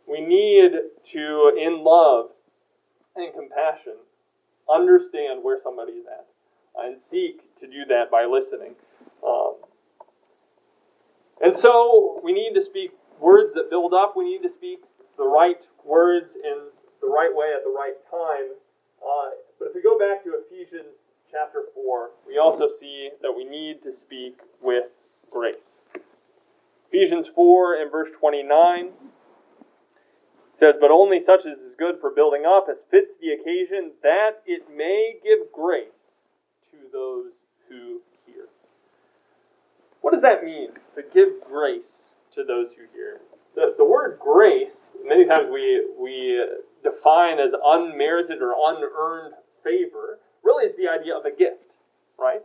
We 0.07 0.21
need 0.21 0.71
to, 1.11 1.51
in 1.59 1.83
love 1.83 2.27
and 3.15 3.33
compassion, 3.33 3.95
understand 4.71 5.43
where 5.43 5.59
somebody 5.59 5.93
is 5.93 6.05
at 6.07 6.25
and 6.77 6.99
seek 6.99 7.41
to 7.59 7.67
do 7.67 7.85
that 7.89 8.11
by 8.11 8.25
listening. 8.25 8.75
Um, 9.25 9.55
and 11.41 11.55
so 11.55 12.19
we 12.23 12.33
need 12.33 12.53
to 12.53 12.61
speak 12.61 12.91
words 13.19 13.53
that 13.53 13.69
build 13.69 13.93
up. 13.93 14.15
We 14.15 14.25
need 14.25 14.43
to 14.43 14.49
speak 14.49 14.79
the 15.17 15.25
right 15.25 15.61
words 15.85 16.35
in 16.35 16.67
the 17.01 17.07
right 17.07 17.31
way 17.33 17.51
at 17.55 17.63
the 17.63 17.71
right 17.71 17.95
time. 18.09 18.55
Uh, 19.01 19.29
but 19.57 19.69
if 19.69 19.75
we 19.75 19.81
go 19.81 19.97
back 19.97 20.23
to 20.23 20.35
Ephesians 20.45 20.95
chapter 21.31 21.65
4, 21.75 22.09
we 22.27 22.37
also 22.37 22.67
see 22.67 23.09
that 23.21 23.31
we 23.31 23.43
need 23.43 23.83
to 23.83 23.93
speak 23.93 24.39
with 24.61 24.85
grace. 25.29 25.79
Ephesians 26.91 27.27
4 27.35 27.81
and 27.81 27.91
verse 27.91 28.09
29 28.19 28.89
says, 30.59 30.75
But 30.81 30.91
only 30.91 31.19
such 31.23 31.41
as 31.41 31.57
is 31.59 31.75
good 31.77 31.95
for 32.01 32.09
building 32.09 32.43
up 32.47 32.67
as 32.69 32.79
fits 32.89 33.11
the 33.21 33.29
occasion, 33.29 33.91
that 34.01 34.41
it 34.45 34.63
may 34.75 35.15
give 35.23 35.51
grace 35.53 35.85
to 36.71 36.77
those 36.91 37.31
who 37.69 38.01
hear. 38.25 38.47
what 40.01 40.11
does 40.11 40.21
that 40.21 40.43
mean, 40.43 40.69
to 40.95 41.03
give 41.13 41.29
grace 41.47 42.09
to 42.33 42.43
those 42.43 42.69
who 42.71 42.83
hear? 42.93 43.21
The, 43.55 43.75
the 43.77 43.85
word 43.85 44.19
grace, 44.19 44.93
many 45.05 45.25
times 45.25 45.49
we, 45.51 45.85
we 45.99 46.43
define 46.83 47.39
as 47.39 47.53
unmerited 47.63 48.41
or 48.41 48.53
unearned 48.67 49.35
favor, 49.63 50.19
really 50.49 50.65
is 50.65 50.75
the 50.75 50.89
idea 50.89 51.15
of 51.15 51.25
a 51.25 51.31
gift, 51.31 51.75
right? 52.17 52.41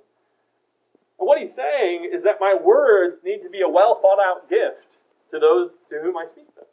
And 1.19 1.27
what 1.27 1.39
he's 1.39 1.55
saying 1.55 2.11
is 2.13 2.23
that 2.25 2.37
my 2.39 2.55
words 2.55 3.21
need 3.25 3.43
to 3.43 3.49
be 3.49 3.63
a 3.63 3.69
well 3.69 3.99
thought 4.03 4.19
out 4.21 4.49
gift 4.49 5.01
to 5.31 5.39
those 5.39 5.75
to 5.89 6.01
whom 6.03 6.17
I 6.17 6.27
speak 6.27 6.55
them. 6.55 6.67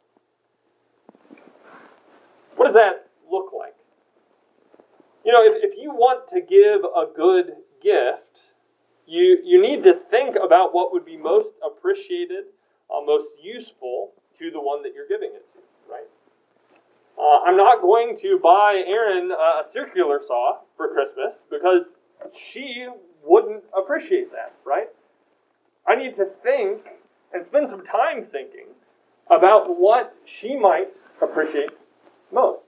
What 2.56 2.66
does 2.66 2.74
that 2.74 3.08
look 3.30 3.50
like? 3.58 3.74
You 5.24 5.32
know, 5.32 5.42
if, 5.42 5.72
if 5.72 5.78
you 5.78 5.90
want 5.90 6.28
to 6.28 6.40
give 6.40 6.84
a 6.84 7.06
good 7.16 7.56
gift, 7.82 8.52
you, 9.06 9.38
you 9.42 9.60
need 9.60 9.84
to 9.84 9.94
think 10.10 10.36
about 10.36 10.74
what 10.74 10.92
would 10.92 11.04
be 11.04 11.16
most 11.16 11.54
appreciated, 11.64 12.44
uh, 12.90 13.00
most 13.04 13.36
useful 13.42 14.12
to 14.38 14.50
the 14.50 14.60
one 14.60 14.82
that 14.82 14.92
you're 14.94 15.08
giving 15.08 15.30
it? 15.34 15.46
Uh, 17.22 17.38
I'm 17.46 17.56
not 17.56 17.80
going 17.80 18.16
to 18.16 18.40
buy 18.42 18.82
Erin 18.84 19.30
a 19.30 19.64
circular 19.64 20.20
saw 20.26 20.58
for 20.76 20.88
Christmas 20.88 21.44
because 21.48 21.94
she 22.34 22.88
wouldn't 23.24 23.62
appreciate 23.78 24.32
that, 24.32 24.52
right? 24.64 24.88
I 25.86 25.94
need 25.94 26.14
to 26.16 26.24
think 26.42 26.80
and 27.32 27.44
spend 27.44 27.68
some 27.68 27.84
time 27.84 28.24
thinking 28.24 28.66
about 29.30 29.78
what 29.78 30.16
she 30.24 30.56
might 30.56 30.94
appreciate 31.22 31.70
most, 32.32 32.64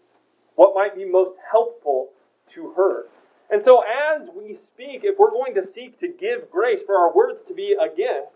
what 0.55 0.73
might 0.75 0.95
be 0.95 1.05
most 1.05 1.35
helpful 1.51 2.11
to 2.49 2.73
her. 2.77 3.07
And 3.51 3.61
so, 3.61 3.83
as 3.83 4.29
we 4.37 4.55
speak, 4.55 5.01
if 5.03 5.19
we're 5.19 5.31
going 5.31 5.55
to 5.55 5.65
seek 5.65 5.99
to 5.99 6.09
give 6.09 6.51
grace 6.51 6.83
for 6.85 6.97
our 6.97 7.13
words 7.13 7.43
to 7.45 7.55
be 7.55 7.73
a 7.73 7.89
gift, 7.89 8.29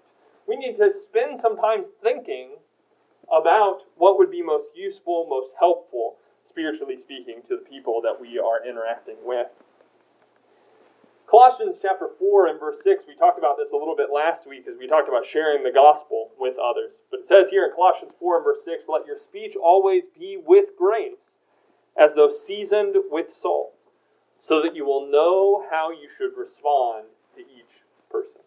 we 0.48 0.56
need 0.56 0.76
to 0.78 0.90
spend 0.90 1.38
some 1.38 1.56
time 1.56 1.84
thinking 2.02 2.56
about 3.32 3.82
what 3.96 4.18
would 4.18 4.30
be 4.30 4.42
most 4.42 4.70
useful, 4.74 5.26
most 5.28 5.52
helpful, 5.58 6.16
spiritually 6.48 6.96
speaking, 6.98 7.42
to 7.48 7.56
the 7.56 7.68
people 7.68 8.00
that 8.02 8.20
we 8.20 8.38
are 8.38 8.66
interacting 8.66 9.16
with. 9.24 9.48
Colossians 11.28 11.76
chapter 11.82 12.08
4 12.18 12.46
and 12.46 12.58
verse 12.58 12.78
6, 12.82 13.04
we 13.06 13.14
talked 13.14 13.38
about 13.38 13.58
this 13.58 13.72
a 13.72 13.76
little 13.76 13.94
bit 13.94 14.08
last 14.12 14.46
week 14.48 14.66
as 14.66 14.78
we 14.78 14.86
talked 14.86 15.08
about 15.08 15.26
sharing 15.26 15.62
the 15.62 15.70
gospel 15.70 16.30
with 16.38 16.56
others. 16.58 17.02
But 17.10 17.20
it 17.20 17.26
says 17.26 17.50
here 17.50 17.66
in 17.66 17.72
Colossians 17.74 18.14
4 18.18 18.36
and 18.36 18.44
verse 18.44 18.64
6, 18.64 18.86
let 18.88 19.06
your 19.06 19.18
speech 19.18 19.54
always 19.54 20.06
be 20.06 20.38
with 20.42 20.70
grace, 20.78 21.38
as 22.00 22.14
though 22.14 22.30
seasoned 22.30 22.96
with 23.10 23.30
salt, 23.30 23.74
so 24.40 24.62
that 24.62 24.74
you 24.74 24.86
will 24.86 25.10
know 25.10 25.66
how 25.70 25.90
you 25.90 26.08
should 26.08 26.30
respond 26.34 27.04
to 27.36 27.42
each 27.42 27.82
person. 28.10 28.37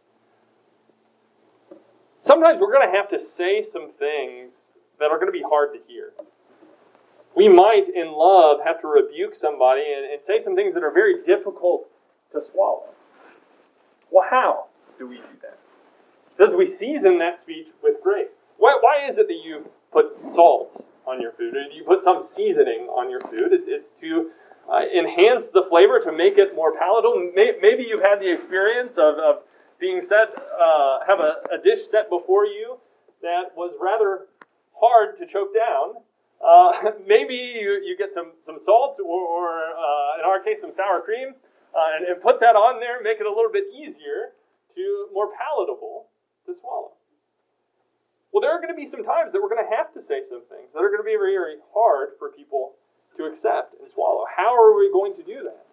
Sometimes 2.22 2.60
we're 2.62 2.72
going 2.72 2.88
to 2.88 2.96
have 2.96 3.10
to 3.10 3.20
say 3.20 3.64
some 3.64 3.92
things 3.92 4.74
that 5.00 5.10
are 5.10 5.18
going 5.18 5.28
to 5.28 5.38
be 5.38 5.42
hard 5.42 5.74
to 5.74 5.80
hear. 5.88 6.14
We 7.36 7.50
might, 7.50 7.86
in 7.94 8.12
love, 8.12 8.60
have 8.64 8.80
to 8.82 8.88
rebuke 8.88 9.34
somebody 9.34 9.82
and, 9.82 10.06
and 10.12 10.24
say 10.24 10.38
some 10.38 10.56
things 10.56 10.76
that 10.76 10.84
are 10.84 10.92
very 10.92 11.24
difficult 11.24 11.90
to 12.32 12.42
swallow. 12.44 12.90
Well, 14.12 14.28
how 14.30 14.66
do 15.00 15.08
we 15.08 15.18
do 15.18 15.24
that? 15.42 15.58
Does 16.38 16.54
we 16.54 16.66
season 16.66 17.18
that 17.20 17.40
speech 17.40 17.68
with 17.82 17.96
grace? 18.04 18.30
Why, 18.58 18.78
why 18.80 19.08
is 19.08 19.18
it 19.18 19.28
that 19.28 19.42
you 19.44 19.70
put 19.92 20.18
salt 20.18 20.86
on 21.08 21.20
your 21.20 21.32
food? 21.32 21.56
Or 21.56 21.62
you 21.62 21.84
put 21.84 22.04
some 22.04 22.22
seasoning 22.22 22.88
on 22.90 23.10
your 23.10 23.22
food? 23.22 23.52
It's, 23.52 23.66
it's 23.68 23.92
to 23.94 24.30
uh, 24.72 24.82
enhance 24.96 25.50
the 25.50 25.64
flavor, 25.64 26.00
to 26.00 26.12
make 26.12 26.38
it 26.38 26.56
more 26.56 26.78
palatable. 26.78 27.32
Maybe 27.34 27.84
you've 27.88 28.04
had 28.04 28.20
the 28.20 28.32
experience 28.32 28.98
of, 28.98 29.16
of 29.16 29.38
being 29.82 30.00
set, 30.00 30.30
uh, 30.38 31.00
have 31.08 31.20
a, 31.20 31.42
a 31.52 31.58
dish 31.62 31.90
set 31.90 32.10
before 32.10 32.46
you 32.46 32.78
that 33.22 33.52
was 33.58 33.74
rather 33.82 34.28
hard 34.80 35.18
to 35.18 35.26
choke 35.26 35.54
down. 35.54 35.96
Uh, 36.40 36.92
maybe 37.08 37.36
you, 37.36 37.82
you 37.84 37.98
get 37.98 38.14
some, 38.14 38.32
some 38.40 38.60
salt 38.60 38.98
or, 39.04 39.22
or 39.26 39.50
uh, 39.74 40.20
in 40.20 40.26
our 40.26 40.40
case, 40.40 40.62
some 40.62 40.72
sour 40.74 41.02
cream 41.02 41.34
uh, 41.74 41.98
and, 41.98 42.06
and 42.08 42.22
put 42.22 42.40
that 42.40 42.56
on 42.56 42.80
there, 42.80 43.02
make 43.02 43.20
it 43.20 43.26
a 43.26 43.30
little 43.30 43.52
bit 43.52 43.66
easier 43.74 44.38
to 44.76 45.08
more 45.14 45.30
palatable 45.34 46.08
to 46.46 46.54
swallow. 46.54 46.94
Well, 48.32 48.40
there 48.40 48.52
are 48.52 48.62
going 48.62 48.72
to 48.72 48.80
be 48.80 48.88
some 48.88 49.04
times 49.04 49.34
that 49.34 49.42
we're 49.42 49.52
going 49.52 49.66
to 49.66 49.76
have 49.76 49.92
to 49.94 50.02
say 50.02 50.22
some 50.24 50.46
things 50.48 50.72
that 50.74 50.80
are 50.80 50.88
going 50.88 51.04
to 51.04 51.10
be 51.10 51.20
very, 51.20 51.36
very 51.36 51.58
hard 51.74 52.16
for 52.18 52.30
people 52.32 52.80
to 53.18 53.26
accept 53.26 53.76
and 53.76 53.90
swallow. 53.92 54.24
How 54.30 54.56
are 54.56 54.78
we 54.78 54.90
going 54.94 55.18
to 55.18 55.24
do 55.24 55.44
that? 55.44 55.68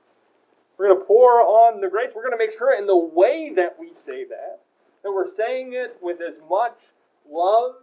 We're 0.78 0.88
going 0.88 1.00
to 1.00 1.04
pour 1.04 1.42
on 1.42 1.80
the 1.80 1.88
grace. 1.88 2.10
We're 2.14 2.22
going 2.22 2.38
to 2.38 2.38
make 2.38 2.56
sure 2.56 2.78
in 2.78 2.86
the 2.86 2.96
way 2.96 3.52
that 3.56 3.76
we 3.78 3.90
say 3.94 4.24
that, 4.24 4.60
that 5.02 5.12
we're 5.12 5.28
saying 5.28 5.72
it 5.72 5.96
with 6.00 6.20
as 6.20 6.36
much 6.48 6.92
love 7.28 7.76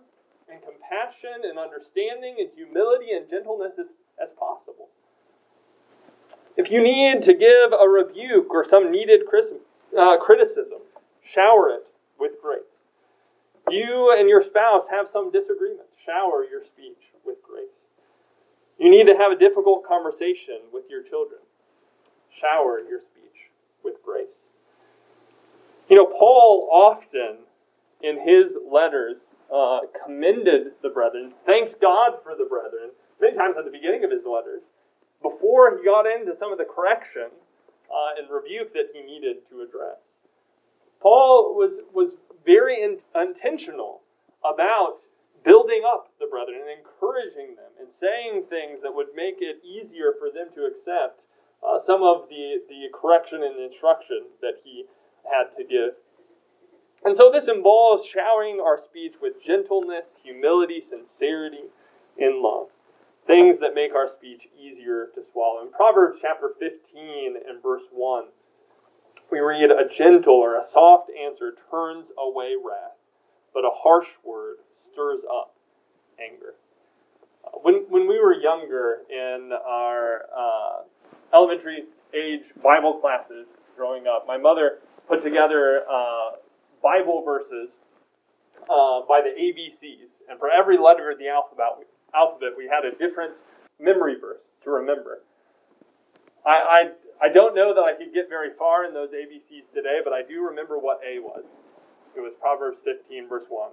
and 0.50 0.60
compassion 0.62 1.42
and 1.44 1.60
understanding 1.60 2.36
and 2.40 2.50
humility 2.56 3.12
and 3.12 3.30
gentleness 3.30 3.78
as, 3.80 3.94
as 4.22 4.30
possible. 4.40 4.88
If 6.58 6.72
you 6.72 6.82
need 6.82 7.24
to 7.24 7.34
give 7.34 7.74
a 7.74 7.88
rebuke 7.88 8.50
or 8.50 8.64
some 8.66 8.92
needed 8.92 9.22
uh, 9.98 10.18
criticism, 10.20 10.80
shower 11.22 11.70
it 11.70 11.86
with 12.18 12.42
grace. 12.42 12.62
You 13.70 14.16
and 14.18 14.30
your 14.30 14.42
spouse 14.42 14.88
have 14.90 15.10
some 15.10 15.32
disagreement, 15.32 15.88
shower 16.06 16.46
your 16.50 16.64
speech 16.64 17.12
with 17.26 17.38
grace. 17.44 17.88
You 18.78 18.90
need 18.90 19.08
to 19.08 19.16
have 19.16 19.32
a 19.32 19.38
difficult 19.38 19.86
conversation 19.86 20.60
with 20.72 20.84
your 20.90 21.02
children, 21.02 21.40
shower 22.40 22.80
your 22.80 23.00
speech 23.00 23.50
with 23.84 23.96
grace. 24.04 24.48
You 25.90 25.98
know, 25.98 26.06
Paul 26.06 26.70
often 26.72 27.38
in 28.02 28.20
his 28.20 28.58
letters 28.70 29.30
uh, 29.54 29.80
commended 30.04 30.74
the 30.82 30.90
brethren, 30.90 31.34
thanked 31.46 31.80
God 31.80 32.14
for 32.24 32.36
the 32.36 32.46
brethren, 32.46 32.92
many 33.22 33.36
times 33.36 33.56
at 33.58 33.66
the 33.66 33.72
beginning 33.72 34.04
of 34.04 34.12
his 34.12 34.26
letters 34.26 34.62
before 35.22 35.78
he 35.78 35.84
got 35.84 36.06
into 36.06 36.36
some 36.38 36.52
of 36.52 36.58
the 36.58 36.66
correction 36.66 37.30
uh, 37.90 38.20
and 38.20 38.30
rebuke 38.30 38.74
that 38.74 38.90
he 38.94 39.02
needed 39.02 39.38
to 39.50 39.62
address. 39.62 39.98
Paul 41.02 41.56
was, 41.56 41.82
was 41.94 42.14
very 42.46 42.82
in, 42.82 43.00
intentional 43.16 44.02
about 44.44 44.98
building 45.44 45.84
up 45.86 46.10
the 46.20 46.26
brethren 46.26 46.62
and 46.62 46.80
encouraging 46.82 47.56
them 47.56 47.72
and 47.80 47.90
saying 47.90 48.44
things 48.50 48.82
that 48.82 48.94
would 48.94 49.14
make 49.16 49.38
it 49.40 49.62
easier 49.64 50.14
for 50.18 50.30
them 50.30 50.50
to 50.56 50.66
accept 50.66 51.22
uh, 51.66 51.80
some 51.80 52.04
of 52.04 52.30
the, 52.30 52.62
the 52.70 52.88
correction 52.94 53.44
and 53.44 53.60
instruction 53.60 54.22
that 54.42 54.54
he 54.64 54.86
had 55.24 55.56
to 55.58 55.64
give. 55.64 55.96
And 57.04 57.16
so 57.16 57.32
this 57.32 57.48
involves 57.48 58.06
showering 58.06 58.62
our 58.64 58.80
speech 58.80 59.14
with 59.22 59.44
gentleness, 59.44 60.20
humility, 60.24 60.82
sincerity, 60.82 61.70
and 62.18 62.42
love 62.42 62.68
things 63.28 63.60
that 63.60 63.74
make 63.74 63.94
our 63.96 64.08
speech 64.08 64.48
easier 64.58 65.10
to 65.16 65.22
swallow. 65.32 65.62
In 65.62 65.72
Proverbs 65.72 66.20
chapter 66.22 66.52
15 66.60 67.36
and 67.48 67.62
verse 67.62 67.84
1, 67.92 68.26
we 69.32 69.40
read, 69.40 69.72
A 69.72 69.88
gentle 69.92 70.36
or 70.36 70.60
a 70.60 70.64
soft 70.64 71.10
answer 71.10 71.54
turns 71.72 72.12
away 72.18 72.54
wrath, 72.64 72.98
but 73.54 73.66
a 73.66 73.72
harsh 73.74 74.10
word 74.24 74.58
stirs 74.78 75.22
up 75.32 75.56
anger. 76.20 76.54
Uh, 77.46 77.58
when, 77.64 77.86
when 77.90 78.08
we 78.08 78.20
were 78.20 78.34
younger 78.34 79.00
in 79.10 79.52
our 79.68 80.26
uh, 80.36 80.84
elementary 81.36 81.84
age 82.14 82.44
Bible 82.64 82.94
classes 83.00 83.48
growing 83.76 84.06
up, 84.08 84.26
my 84.26 84.38
mother 84.38 84.80
put 85.08 85.22
together 85.22 85.84
uh, 85.92 86.38
Bible 86.82 87.24
verses 87.24 87.76
uh, 88.64 89.02
by 89.08 89.22
the 89.22 89.36
ABCs. 89.36 90.24
And 90.30 90.40
for 90.40 90.50
every 90.50 90.78
letter 90.78 91.12
of 91.12 91.20
the 91.20 91.28
alphabet, 91.28 91.86
alphabet, 92.16 92.50
we 92.58 92.66
had 92.72 92.86
a 92.86 92.96
different 92.98 93.36
memory 93.80 94.16
verse 94.20 94.52
to 94.64 94.72
remember. 94.72 95.20
I, 96.46 96.50
I, 97.22 97.28
I 97.28 97.34
don't 97.34 97.56
know 97.56 97.74
that 97.74 97.82
I 97.82 97.94
could 97.98 98.14
get 98.14 98.30
very 98.30 98.50
far 98.58 98.86
in 98.86 98.94
those 98.94 99.10
ABCs 99.10 99.74
today, 99.74 100.00
but 100.04 100.14
I 100.14 100.22
do 100.22 100.42
remember 100.46 100.80
what 100.80 101.00
A 101.06 101.20
was. 101.20 101.44
It 102.16 102.22
was 102.22 102.34
Proverbs 102.40 102.78
15, 102.86 103.28
verse 103.28 103.46
1. 103.50 103.72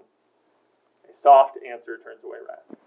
A 1.11 1.14
soft 1.14 1.59
answer 1.62 1.98
turns 2.03 2.25
away 2.25 2.38
wrath. 2.48 2.79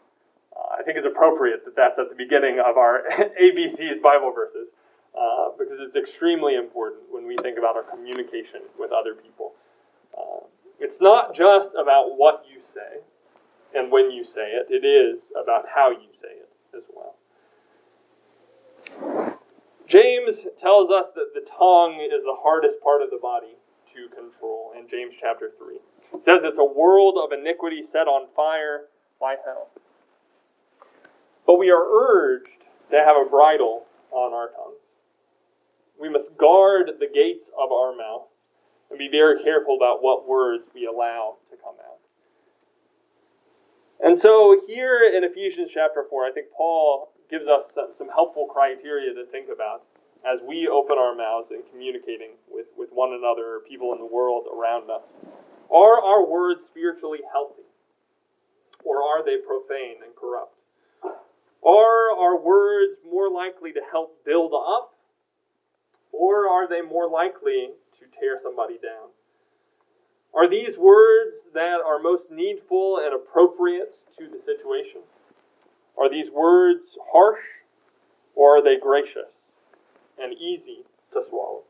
Uh, 0.56 0.80
I 0.80 0.84
think 0.84 0.98
it's 0.98 1.08
appropriate 1.08 1.66
that 1.66 1.76
that's 1.76 2.00
at 2.00 2.10
the 2.10 2.16
beginning 2.16 2.60
of 2.60 2.78
our 2.78 3.04
ABC's 3.12 4.00
Bible 4.02 4.32
verses 4.34 4.70
uh, 5.18 5.50
because 5.58 5.80
it's 5.80 5.96
extremely 5.96 6.56
important 6.56 7.04
when 7.10 7.28
we 7.28 7.36
think 7.38 7.58
about 7.58 7.76
our 7.76 7.84
communication 7.84 8.62
with 8.80 8.92
other 8.92 9.16
people. 9.16 9.54
Uh, 10.18 10.46
it's 10.80 11.02
not 11.02 11.34
just 11.34 11.72
about 11.72 12.18
what 12.18 12.46
you 12.50 12.62
say, 12.64 13.02
and 13.74 13.92
when 13.92 14.12
you 14.12 14.24
say 14.24 14.52
it, 14.52 14.68
it 14.70 14.86
is 14.86 15.32
about 15.42 15.66
how 15.74 15.92
you 15.92 16.08
say 16.14 16.30
it 16.30 16.50
as 16.76 16.84
well. 16.94 17.16
James 19.88 20.46
tells 20.58 20.90
us 20.90 21.10
that 21.16 21.32
the 21.34 21.42
tongue 21.42 22.00
is 22.02 22.24
the 22.24 22.36
hardest 22.42 22.82
part 22.82 23.02
of 23.02 23.10
the 23.12 23.20
body 23.22 23.56
to 23.94 24.10
control 24.16 24.74
in 24.78 24.88
James 24.90 25.16
chapter 25.20 25.52
3. 25.58 25.76
It 26.16 26.24
says 26.24 26.44
it's 26.44 26.58
a 26.58 26.66
world 26.66 27.18
of 27.24 27.38
iniquity 27.38 27.84
set 27.84 28.08
on 28.08 28.28
fire 28.36 28.86
by 29.20 29.36
hell. 29.46 29.70
But 31.46 31.60
we 31.60 31.70
are 31.70 31.84
urged 31.84 32.64
to 32.92 32.98
have 32.98 33.16
a 33.16 33.30
bridle 33.30 33.86
on 34.12 34.34
our 34.34 34.50
tongues. 34.50 34.82
We 36.00 36.10
must 36.10 36.38
guard 36.38 36.92
the 37.00 37.08
gates 37.08 37.50
of 37.58 37.72
our 37.72 37.96
mouth 37.96 38.28
and 38.90 39.00
be 39.00 39.10
very 39.10 39.42
careful 39.44 39.78
about 39.78 40.04
what 40.04 40.28
words 40.28 40.66
we 40.74 40.86
allow 40.86 41.38
to 41.50 41.58
come 41.58 41.76
out. 41.80 42.00
And 44.04 44.18
so 44.18 44.62
here 44.68 45.12
in 45.16 45.24
Ephesians 45.24 45.72
chapter 45.74 46.06
4, 46.10 46.26
I 46.26 46.32
think 46.32 46.48
Paul 46.56 47.14
gives 47.30 47.48
us 47.48 47.78
some 47.94 48.10
helpful 48.10 48.46
criteria 48.46 49.14
to 49.14 49.26
think 49.32 49.48
about 49.54 49.84
as 50.26 50.40
we 50.46 50.68
open 50.68 50.98
our 50.98 51.16
mouths 51.16 51.52
in 51.52 51.62
communicating 51.72 52.32
with, 52.50 52.66
with 52.78 52.90
one 52.92 53.14
another 53.14 53.56
or 53.56 53.60
people 53.68 53.94
in 53.94 54.00
the 54.00 54.06
world 54.06 54.46
around 54.52 54.90
us. 54.90 55.14
Are 55.72 56.02
our 56.04 56.26
words 56.26 56.64
spiritually 56.64 57.20
healthy? 57.32 57.64
Or 58.84 59.02
are 59.02 59.24
they 59.24 59.38
profane 59.38 60.04
and 60.04 60.16
corrupt? 60.16 60.54
Are 61.66 62.16
our 62.16 62.40
words 62.40 62.98
more 63.10 63.30
likely 63.30 63.74
to 63.74 63.82
help 63.92 64.24
build 64.24 64.54
up? 64.54 64.94
Or 66.12 66.48
are 66.48 66.70
they 66.70 66.82
more 66.82 67.10
likely 67.10 67.72
to 68.00 68.20
tear 68.20 68.38
somebody 68.42 68.76
down? 68.76 69.10
Are 70.34 70.48
these 70.48 70.78
words 70.78 71.50
that 71.54 71.80
are 71.86 72.00
most 72.00 72.30
needful 72.30 73.00
and 73.04 73.16
appropriate 73.16 73.96
to 74.18 74.28
the 74.28 74.40
situation? 74.40 75.02
Are 75.98 76.10
these 76.10 76.30
words 76.30 76.98
harsh 77.12 77.40
or 78.36 78.58
are 78.58 78.64
they 78.64 78.78
gracious 78.78 79.54
and 80.22 80.34
easy 80.34 80.84
to 81.14 81.24
swallow? 81.24 81.64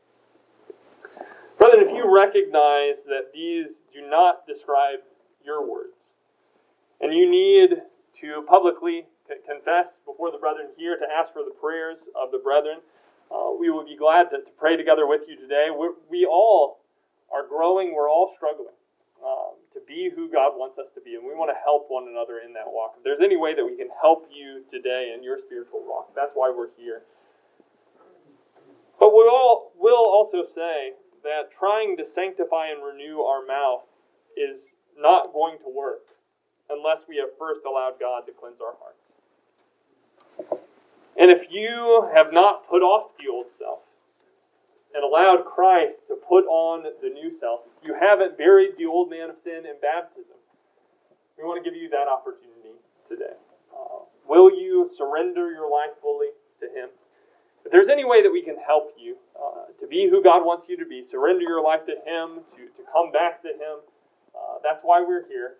Brethren, 1.58 1.86
if 1.86 1.92
you 1.92 2.12
recognize 2.12 3.04
that 3.04 3.32
these 3.32 3.82
do 3.94 4.06
not 4.06 4.46
describe 4.46 4.98
your 5.44 5.66
words, 5.66 6.04
and 7.00 7.14
you 7.14 7.30
need 7.30 7.76
to 8.20 8.44
publicly 8.48 9.06
confess 9.46 9.98
before 10.06 10.30
the 10.30 10.38
brethren 10.38 10.70
here 10.76 10.96
to 10.96 11.06
ask 11.06 11.32
for 11.32 11.42
the 11.42 11.54
prayers 11.58 12.08
of 12.14 12.30
the 12.30 12.38
brethren, 12.38 12.78
uh, 13.30 13.50
we 13.58 13.70
will 13.70 13.84
be 13.84 13.96
glad 13.96 14.30
to, 14.30 14.38
to, 14.38 14.52
pray 14.58 14.76
together 14.76 15.06
with 15.06 15.22
you 15.26 15.36
today. 15.36 15.68
We're, 15.74 15.98
we 16.08 16.24
all 16.24 16.80
are 17.34 17.46
growing, 17.46 17.94
we're 17.94 18.10
all 18.10 18.32
struggling 18.36 18.78
um, 19.18 19.58
to 19.74 19.80
be 19.86 20.10
who 20.14 20.30
God 20.30 20.54
wants 20.54 20.78
us 20.78 20.86
to 20.94 21.00
be, 21.00 21.18
and 21.18 21.26
we 21.26 21.34
want 21.34 21.50
to 21.50 21.58
help 21.58 21.86
one 21.88 22.06
another 22.06 22.38
in 22.38 22.54
that 22.54 22.70
walk. 22.70 22.94
If 22.98 23.02
there's 23.02 23.24
any 23.24 23.36
way 23.36 23.54
that 23.54 23.64
we 23.64 23.76
can 23.76 23.90
help 24.00 24.30
you 24.30 24.62
today 24.70 25.12
in 25.16 25.24
your 25.24 25.38
spiritual 25.38 25.82
walk, 25.82 26.14
that's 26.14 26.32
why 26.34 26.52
we're 26.54 26.70
here. 26.78 27.02
But 28.98 29.10
we 29.10 29.26
all 29.28 29.72
will 29.76 30.06
also 30.06 30.44
say 30.44 30.94
that 31.22 31.50
trying 31.50 31.96
to 31.98 32.06
sanctify 32.06 32.68
and 32.68 32.82
renew 32.84 33.20
our 33.20 33.44
mouth 33.44 33.82
is 34.36 34.76
not 34.96 35.32
going 35.32 35.58
to 35.58 35.68
work 35.68 36.06
unless 36.70 37.04
we 37.08 37.16
have 37.16 37.30
first 37.38 37.60
allowed 37.66 38.00
God 38.00 38.26
to 38.26 38.32
cleanse 38.32 38.60
our 38.60 38.74
hearts. 38.80 38.95
And 41.18 41.30
if 41.30 41.50
you 41.50 42.08
have 42.14 42.32
not 42.32 42.68
put 42.68 42.82
off 42.82 43.12
the 43.18 43.30
old 43.32 43.50
self 43.50 43.80
and 44.94 45.02
allowed 45.02 45.44
Christ 45.44 46.02
to 46.08 46.16
put 46.16 46.44
on 46.44 46.84
the 47.02 47.08
new 47.08 47.32
self, 47.32 47.60
if 47.80 47.88
you 47.88 47.94
haven't 47.98 48.36
buried 48.36 48.76
the 48.78 48.86
old 48.86 49.10
man 49.10 49.30
of 49.30 49.38
sin 49.38 49.64
in 49.64 49.80
baptism, 49.80 50.36
we 51.38 51.44
want 51.44 51.62
to 51.62 51.68
give 51.68 51.76
you 51.76 51.88
that 51.90 52.08
opportunity 52.08 52.76
today. 53.08 53.36
Uh, 53.72 54.04
will 54.28 54.50
you 54.50 54.88
surrender 54.88 55.50
your 55.52 55.70
life 55.70 55.96
fully 56.00 56.28
to 56.60 56.66
Him? 56.66 56.88
If 57.64 57.72
there's 57.72 57.88
any 57.88 58.04
way 58.04 58.22
that 58.22 58.30
we 58.30 58.42
can 58.42 58.56
help 58.64 58.94
you 58.98 59.16
uh, 59.34 59.72
to 59.80 59.86
be 59.86 60.08
who 60.08 60.22
God 60.22 60.44
wants 60.44 60.68
you 60.68 60.76
to 60.78 60.86
be, 60.86 61.02
surrender 61.02 61.42
your 61.42 61.62
life 61.62 61.84
to 61.86 61.92
Him, 61.92 62.44
to, 62.56 62.62
to 62.64 62.82
come 62.92 63.10
back 63.10 63.42
to 63.42 63.48
Him, 63.48 63.80
uh, 64.34 64.58
that's 64.62 64.82
why 64.82 65.00
we're 65.00 65.26
here. 65.28 65.56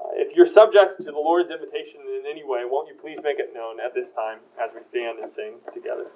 Uh, 0.00 0.08
if 0.14 0.34
you're 0.34 0.46
subject 0.46 0.98
to 0.98 1.04
the 1.04 1.12
Lord's 1.12 1.50
invitation 1.50 2.00
in 2.00 2.24
any 2.28 2.42
way, 2.42 2.62
won't 2.64 2.88
you 2.88 2.94
please 3.00 3.18
make 3.22 3.38
it 3.38 3.52
known 3.54 3.80
at 3.80 3.94
this 3.94 4.10
time 4.10 4.38
as 4.62 4.70
we 4.74 4.82
stand 4.82 5.18
and 5.18 5.30
sing 5.30 5.58
together? 5.74 6.10